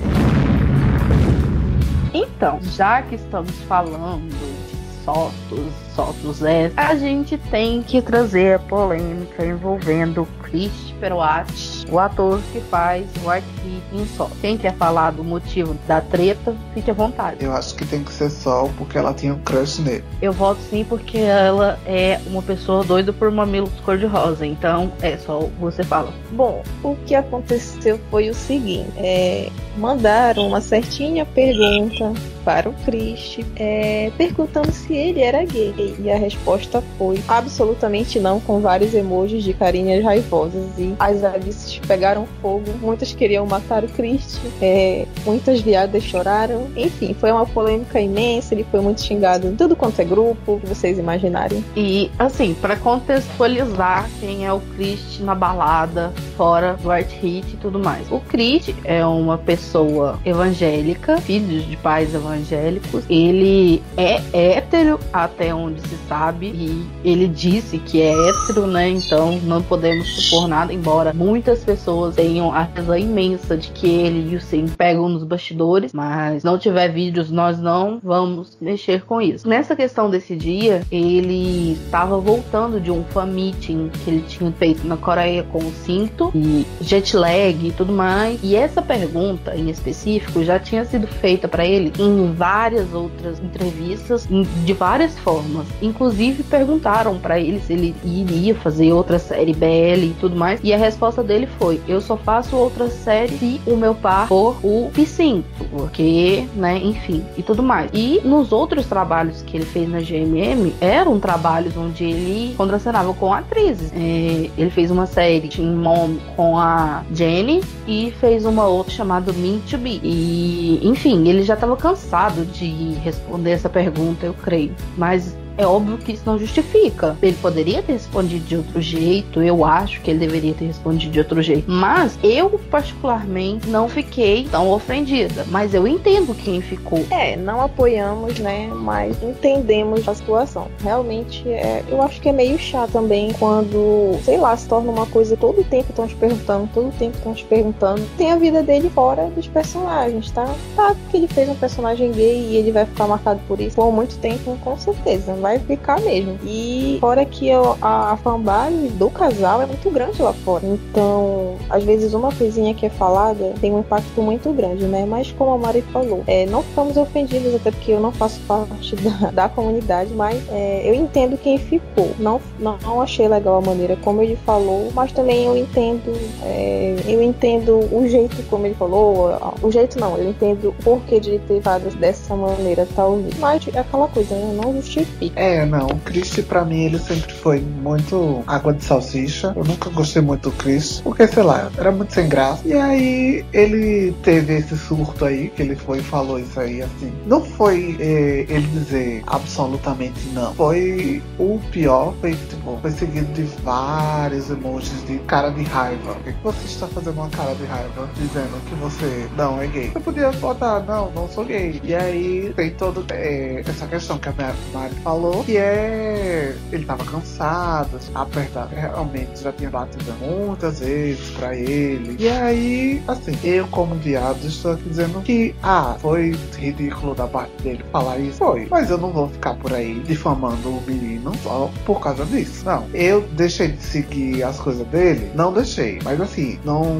Então, 2.13 2.59
já 2.61 3.01
que 3.01 3.15
estamos 3.15 3.51
falando 3.67 4.29
de 4.29 5.03
Sotos, 5.03 5.73
Sotos 5.95 6.43
é, 6.43 6.71
a 6.75 6.95
gente 6.95 7.37
tem 7.37 7.81
que 7.81 8.01
trazer 8.01 8.55
a 8.55 8.59
polêmica 8.59 9.45
envolvendo 9.45 10.27
Christopher 10.49 11.15
Watts, 11.15 11.85
o 11.89 11.99
ator 11.99 12.39
que 12.51 12.59
faz 12.61 13.05
White 13.23 13.47
Heat 13.65 13.83
em 13.93 14.05
Sol. 14.15 14.31
Quem 14.41 14.57
quer 14.57 14.75
falar 14.75 15.11
do 15.11 15.23
motivo 15.23 15.77
da 15.87 16.01
treta, 16.01 16.55
fique 16.73 16.89
à 16.89 16.93
vontade. 16.93 17.43
Eu 17.43 17.53
acho 17.53 17.75
que 17.75 17.85
tem 17.85 18.03
que 18.03 18.11
ser 18.11 18.29
Sol 18.29 18.71
porque 18.77 18.97
ela 18.97 19.13
tinha 19.13 19.33
um 19.33 19.39
crush 19.39 19.81
nele. 19.81 20.03
Eu 20.21 20.33
voto 20.33 20.59
sim 20.69 20.85
porque 20.87 21.17
ela 21.17 21.79
é 21.85 22.19
uma 22.27 22.41
pessoa 22.41 22.83
doida 22.83 23.13
por 23.13 23.31
mamilos 23.31 23.71
cor-de-rosa. 23.85 24.45
Então, 24.45 24.91
é 25.01 25.17
só 25.17 25.39
você 25.59 25.83
fala. 25.83 26.13
Bom, 26.31 26.63
o 26.83 26.95
que 27.05 27.15
aconteceu 27.15 27.99
foi 28.09 28.29
o 28.29 28.33
seguinte: 28.33 28.91
é, 28.97 29.49
mandaram 29.77 30.47
uma 30.47 30.61
certinha 30.61 31.25
pergunta 31.25 32.13
para 32.47 32.69
o 32.69 32.73
Chris, 32.85 33.39
é, 33.57 34.09
perguntando 34.17 34.71
se 34.71 34.93
ele 34.93 35.19
era 35.19 35.43
gay. 35.43 35.97
E 35.99 36.09
a 36.09 36.15
resposta 36.15 36.81
foi 36.97 37.21
absolutamente 37.27 38.21
não, 38.21 38.39
com 38.39 38.61
vários 38.61 38.93
emojis 38.93 39.43
de 39.43 39.53
carinhas 39.53 40.01
raivosas. 40.01 40.63
E 40.77 40.95
as 40.97 41.25
Alices 41.25 41.77
pegaram 41.85 42.25
fogo, 42.41 42.71
muitas 42.79 43.11
queriam 43.11 43.45
matar 43.45 43.83
o 43.83 43.89
Chris, 43.89 44.39
é, 44.61 45.05
muitas 45.25 45.59
viadas 45.59 46.03
choraram. 46.03 46.69
Enfim, 46.77 47.13
foi 47.19 47.33
uma 47.33 47.45
polêmica 47.45 47.99
imensa. 47.99 48.53
Ele 48.53 48.65
foi 48.71 48.79
muito 48.79 49.01
xingado 49.01 49.47
em 49.47 49.55
tudo 49.57 49.75
quanto 49.75 49.99
é 49.99 50.05
grupo, 50.05 50.57
que 50.61 50.67
vocês 50.67 50.97
imaginarem. 50.97 51.61
E, 51.75 52.09
assim, 52.17 52.53
para 52.53 52.77
contextualizar 52.77 54.09
quem 54.21 54.45
é 54.45 54.53
o 54.53 54.61
Chris 54.77 55.19
na 55.19 55.35
balada, 55.35 56.13
fora 56.37 56.77
do 56.81 56.89
Art 56.89 57.11
Hit 57.21 57.55
e 57.55 57.57
tudo 57.57 57.77
mais. 57.77 58.09
O 58.09 58.21
Chris 58.21 58.69
é 58.85 59.05
uma 59.05 59.37
pessoa 59.37 60.17
evangélica, 60.23 61.17
filho 61.17 61.61
de 61.61 61.75
pais 61.75 62.15
evangélicos 62.15 62.36
evangélicos. 62.37 63.03
Ele 63.09 63.81
é 63.95 64.21
hétero, 64.33 64.99
até 65.11 65.53
onde 65.53 65.81
se 65.81 65.97
sabe, 66.07 66.47
e 66.47 66.87
ele 67.03 67.27
disse 67.27 67.77
que 67.79 68.01
é 68.01 68.11
hétero, 68.11 68.67
né? 68.67 68.89
Então 68.89 69.39
não 69.43 69.61
podemos 69.61 70.07
supor 70.07 70.47
nada, 70.47 70.73
embora 70.73 71.13
muitas 71.13 71.63
pessoas 71.63 72.15
tenham 72.15 72.51
a 72.51 72.63
razão 72.63 72.97
imensa 72.97 73.57
de 73.57 73.69
que 73.69 73.87
ele 73.87 74.33
e 74.33 74.35
o 74.35 74.41
Sim 74.41 74.65
pegam 74.67 75.09
nos 75.09 75.23
bastidores, 75.23 75.93
mas 75.93 76.43
não 76.43 76.57
tiver 76.57 76.89
vídeos, 76.89 77.31
nós 77.31 77.59
não 77.59 77.99
vamos 78.03 78.57
mexer 78.61 79.03
com 79.03 79.21
isso. 79.21 79.47
Nessa 79.47 79.75
questão 79.75 80.09
desse 80.09 80.35
dia, 80.35 80.81
ele 80.91 81.73
estava 81.73 82.17
voltando 82.19 82.79
de 82.79 82.91
um 82.91 83.03
fan 83.03 83.27
meeting 83.27 83.89
que 84.03 84.09
ele 84.09 84.23
tinha 84.27 84.51
feito 84.51 84.87
na 84.87 84.97
Coreia 84.97 85.43
com 85.43 85.59
o 85.59 85.71
cinto 85.71 86.31
e 86.33 86.65
jet 86.81 87.15
lag 87.15 87.57
e 87.61 87.71
tudo 87.71 87.91
mais. 87.91 88.39
E 88.43 88.55
essa 88.55 88.81
pergunta 88.81 89.55
em 89.55 89.69
específico 89.69 90.43
já 90.43 90.59
tinha 90.59 90.85
sido 90.85 91.07
feita 91.07 91.47
para 91.47 91.65
ele 91.65 91.91
em 91.99 92.16
várias 92.33 92.93
outras 92.93 93.39
entrevistas 93.39 94.27
de 94.65 94.73
várias 94.73 95.17
formas. 95.19 95.67
Inclusive 95.81 96.43
perguntaram 96.43 97.17
para 97.17 97.39
ele 97.39 97.59
se 97.59 97.73
ele 97.73 97.95
iria 98.03 98.55
fazer 98.55 98.91
outra 98.93 99.19
série 99.19 99.53
BL 99.53 100.03
e 100.03 100.15
tudo 100.19 100.35
mais. 100.35 100.59
E 100.63 100.73
a 100.73 100.77
resposta 100.77 101.23
dele 101.23 101.47
foi: 101.57 101.81
Eu 101.87 102.01
só 102.01 102.17
faço 102.17 102.55
outra 102.55 102.89
série 102.89 103.37
se 103.37 103.61
o 103.65 103.75
meu 103.75 103.93
par 103.95 104.27
for 104.27 104.57
o 104.63 104.89
P5. 104.93 105.43
Porque, 105.71 106.47
né, 106.55 106.77
enfim, 106.77 107.23
e 107.37 107.43
tudo 107.43 107.61
mais. 107.61 107.89
E 107.93 108.21
nos 108.23 108.51
outros 108.51 108.85
trabalhos 108.87 109.41
que 109.41 109.57
ele 109.57 109.65
fez 109.65 109.89
na 109.89 109.99
GMM, 109.99 110.73
eram 110.81 111.19
trabalhos 111.19 111.75
onde 111.77 112.03
ele 112.03 112.55
contracenava 112.55 113.13
com 113.13 113.33
atrizes. 113.33 113.91
É, 113.93 114.49
ele 114.57 114.69
fez 114.69 114.91
uma 114.91 115.05
série 115.05 115.49
em 115.57 115.75
Mom 115.75 116.15
com 116.35 116.57
a 116.57 117.03
Jenny 117.13 117.61
e 117.87 118.11
fez 118.19 118.45
uma 118.45 118.65
outra 118.67 118.93
chamada 118.93 119.31
Mean 119.33 119.59
to 119.69 119.77
Be. 119.77 119.99
E, 120.03 120.79
enfim, 120.83 121.27
ele 121.27 121.43
já 121.43 121.53
estava 121.53 121.75
cansado 121.75 122.06
cansado 122.07 122.45
de 122.45 122.93
responder 123.03 123.51
essa 123.51 123.69
pergunta, 123.69 124.25
eu 124.25 124.33
creio. 124.33 124.73
Mas 124.97 125.37
é 125.57 125.65
óbvio 125.65 125.97
que 125.97 126.11
isso 126.11 126.23
não 126.25 126.37
justifica. 126.37 127.17
Ele 127.21 127.37
poderia 127.41 127.81
ter 127.81 127.93
respondido 127.93 128.45
de 128.45 128.57
outro 128.57 128.81
jeito, 128.81 129.41
eu 129.41 129.65
acho 129.65 130.01
que 130.01 130.11
ele 130.11 130.19
deveria 130.19 130.53
ter 130.53 130.65
respondido 130.65 131.11
de 131.11 131.19
outro 131.19 131.41
jeito. 131.41 131.69
Mas 131.69 132.17
eu, 132.23 132.59
particularmente, 132.69 133.67
não 133.67 133.89
fiquei 133.89 134.47
tão 134.49 134.69
ofendida. 134.69 135.45
Mas 135.49 135.73
eu 135.73 135.87
entendo 135.87 136.35
quem 136.35 136.61
ficou. 136.61 137.05
É, 137.09 137.35
não 137.35 137.61
apoiamos, 137.61 138.39
né? 138.39 138.69
Mas 138.71 139.21
entendemos 139.23 140.07
a 140.07 140.13
situação. 140.13 140.67
Realmente, 140.81 141.47
é, 141.49 141.83
eu 141.89 142.01
acho 142.01 142.21
que 142.21 142.29
é 142.29 142.33
meio 142.33 142.57
chato 142.59 142.91
também 142.91 143.33
quando, 143.33 144.17
sei 144.23 144.37
lá, 144.37 144.55
se 144.55 144.67
torna 144.67 144.91
uma 144.91 145.05
coisa 145.05 145.35
todo 145.35 145.63
tempo 145.63 145.89
estão 145.89 146.07
te 146.07 146.15
perguntando, 146.15 146.69
todo 146.73 146.91
tempo 146.97 147.17
estão 147.17 147.33
te 147.33 147.45
perguntando. 147.45 148.01
Tem 148.17 148.31
a 148.31 148.35
vida 148.35 148.61
dele 148.61 148.89
fora 148.89 149.29
dos 149.35 149.47
personagens, 149.47 150.31
tá? 150.31 150.47
Tá, 150.75 150.95
que 151.09 151.17
ele 151.17 151.27
fez 151.27 151.49
um 151.49 151.55
personagem 151.55 152.11
gay 152.11 152.49
e 152.51 152.55
ele 152.57 152.71
vai 152.71 152.85
ficar 152.85 153.07
marcado 153.07 153.39
por 153.47 153.59
isso 153.59 153.75
por 153.75 153.91
muito 153.91 154.17
tempo, 154.17 154.57
com 154.63 154.77
certeza 154.77 155.35
vai 155.47 155.59
ficar 155.59 155.99
mesmo. 156.01 156.37
E 156.43 156.97
fora 156.99 157.25
que 157.25 157.47
eu, 157.47 157.77
a, 157.81 158.11
a 158.11 158.17
fanbase 158.17 158.89
do 158.89 159.09
casal 159.09 159.61
é 159.61 159.65
muito 159.65 159.89
grande 159.89 160.21
lá 160.21 160.33
fora. 160.33 160.65
Então, 160.65 161.55
às 161.69 161.83
vezes 161.83 162.13
uma 162.13 162.31
coisinha 162.33 162.73
que 162.73 162.85
é 162.85 162.89
falada 162.89 163.53
tem 163.61 163.73
um 163.73 163.79
impacto 163.79 164.21
muito 164.21 164.51
grande, 164.51 164.85
né? 164.85 165.05
Mas 165.05 165.31
como 165.31 165.51
a 165.51 165.57
Mari 165.57 165.81
falou, 165.93 166.23
é, 166.27 166.45
não 166.45 166.61
ficamos 166.63 166.97
ofendidos, 166.97 167.55
até 167.55 167.71
porque 167.71 167.93
eu 167.93 167.99
não 167.99 168.11
faço 168.11 168.39
parte 168.41 168.95
da, 168.97 169.31
da 169.31 169.49
comunidade, 169.49 170.13
mas 170.13 170.41
é, 170.49 170.89
eu 170.89 170.93
entendo 170.93 171.37
quem 171.37 171.57
ficou. 171.57 172.11
Não, 172.19 172.41
não, 172.59 172.77
não, 172.83 173.01
achei 173.01 173.27
legal 173.27 173.57
a 173.57 173.61
maneira 173.61 173.95
como 173.97 174.21
ele 174.21 174.35
falou, 174.45 174.91
mas 174.93 175.11
também 175.11 175.45
eu 175.45 175.55
entendo, 175.55 176.13
é, 176.43 176.95
eu 177.07 177.21
entendo 177.21 177.79
o 177.91 178.07
jeito 178.07 178.35
como 178.49 178.65
ele 178.65 178.75
falou, 178.75 179.29
o 179.61 179.71
jeito 179.71 179.99
não, 179.99 180.17
eu 180.17 180.29
entendo 180.29 180.69
o 180.69 180.83
porquê 180.83 181.19
de 181.19 181.31
ele 181.31 181.39
ter 181.47 181.61
falado 181.61 181.95
dessa 181.95 182.35
maneira, 182.35 182.87
talvez. 182.95 183.37
Mas 183.39 183.65
é 183.73 183.79
aquela 183.79 184.07
coisa, 184.07 184.35
né? 184.35 184.59
Não 184.61 184.73
justifica. 184.73 185.36
É, 185.37 185.65
não. 185.65 185.87
O 185.87 185.99
Chris, 185.99 186.35
pra 186.47 186.65
mim, 186.65 186.85
ele 186.85 186.97
sempre 186.97 187.31
foi 187.31 187.59
muito 187.59 188.43
água 188.47 188.73
de 188.73 188.83
salsicha. 188.83 189.53
Eu 189.55 189.63
nunca 189.63 189.89
gostei 189.91 190.21
muito 190.21 190.49
do 190.49 190.55
Chris, 190.55 190.99
porque, 191.01 191.27
sei 191.27 191.43
lá, 191.43 191.71
era 191.77 191.91
muito 191.91 192.11
sem 192.11 192.27
graça. 192.27 192.61
E 192.65 192.73
aí, 192.73 193.45
ele 193.53 194.15
teve 194.23 194.55
esse 194.55 194.75
surto 194.75 195.25
aí, 195.25 195.49
que 195.49 195.61
ele 195.61 195.75
foi 195.75 195.99
e 195.99 196.03
falou 196.03 196.39
isso 196.39 196.59
aí, 196.59 196.81
assim. 196.81 197.13
Não 197.27 197.43
foi 197.43 197.95
é, 197.99 198.45
ele 198.49 198.67
dizer 198.67 199.23
absolutamente 199.27 200.27
não. 200.33 200.55
Foi 200.55 201.21
o 201.37 201.59
pior, 201.71 202.15
foi, 202.19 202.31
tipo, 202.33 202.79
foi 202.81 202.91
seguido 202.91 203.31
de 203.33 203.43
vários 203.63 204.49
emojis 204.49 205.05
de 205.05 205.19
cara 205.19 205.51
de 205.51 205.63
raiva. 205.63 206.15
Por 206.15 206.23
que, 206.23 206.61
você 206.61 206.65
está 206.65 206.87
fazendo 206.87 207.17
uma 207.17 207.29
cara 207.29 207.53
de 207.53 207.65
raiva 207.65 208.09
dizendo 208.15 208.59
que 208.67 208.75
você 208.75 209.27
não 209.37 209.61
é 209.61 209.67
gay? 209.67 209.91
Você 209.91 209.99
podia 209.99 210.31
botar, 210.31 210.79
não, 210.79 211.11
não 211.11 211.29
sou 211.29 211.45
gay. 211.45 211.79
E 211.83 211.93
aí, 211.93 212.51
tem 212.55 212.71
toda 212.71 213.03
é, 213.13 213.61
essa 213.67 213.85
questão 213.85 214.17
que 214.17 214.29
a 214.29 214.33
Mari 214.73 214.95
falou 215.03 215.26
falou 215.27 215.43
que 215.43 215.57
é. 215.57 216.55
Ele 216.71 216.85
tava 216.85 217.03
cansado, 217.03 217.99
apertado. 218.15 218.73
Realmente 218.73 219.43
já 219.43 219.51
tinha 219.51 219.69
batido 219.69 220.13
muitas 220.21 220.79
vezes 220.79 221.29
pra 221.31 221.55
ele. 221.55 222.15
E 222.17 222.29
aí, 222.29 223.03
assim, 223.07 223.37
eu, 223.43 223.67
como 223.67 223.95
viado, 223.95 224.45
estou 224.45 224.71
aqui 224.73 224.89
dizendo 224.89 225.21
que, 225.21 225.53
ah, 225.61 225.95
foi 225.99 226.35
ridículo 226.57 227.13
da 227.13 227.27
parte 227.27 227.51
dele 227.61 227.83
falar 227.91 228.19
isso. 228.19 228.37
Foi. 228.37 228.67
Mas 228.69 228.89
eu 228.89 228.97
não 228.97 229.11
vou 229.11 229.29
ficar 229.29 229.55
por 229.55 229.73
aí 229.73 229.99
difamando 230.05 230.69
o 230.69 230.81
menino 230.87 231.31
só 231.43 231.69
por 231.85 231.99
causa 231.99 232.25
disso. 232.25 232.63
Não. 232.65 232.87
Eu 232.93 233.21
deixei 233.33 233.69
de 233.69 233.83
seguir 233.83 234.43
as 234.43 234.59
coisas 234.59 234.87
dele? 234.87 235.31
Não 235.35 235.51
deixei. 235.51 235.99
Mas 236.03 236.19
assim, 236.21 236.59
não, 236.63 236.95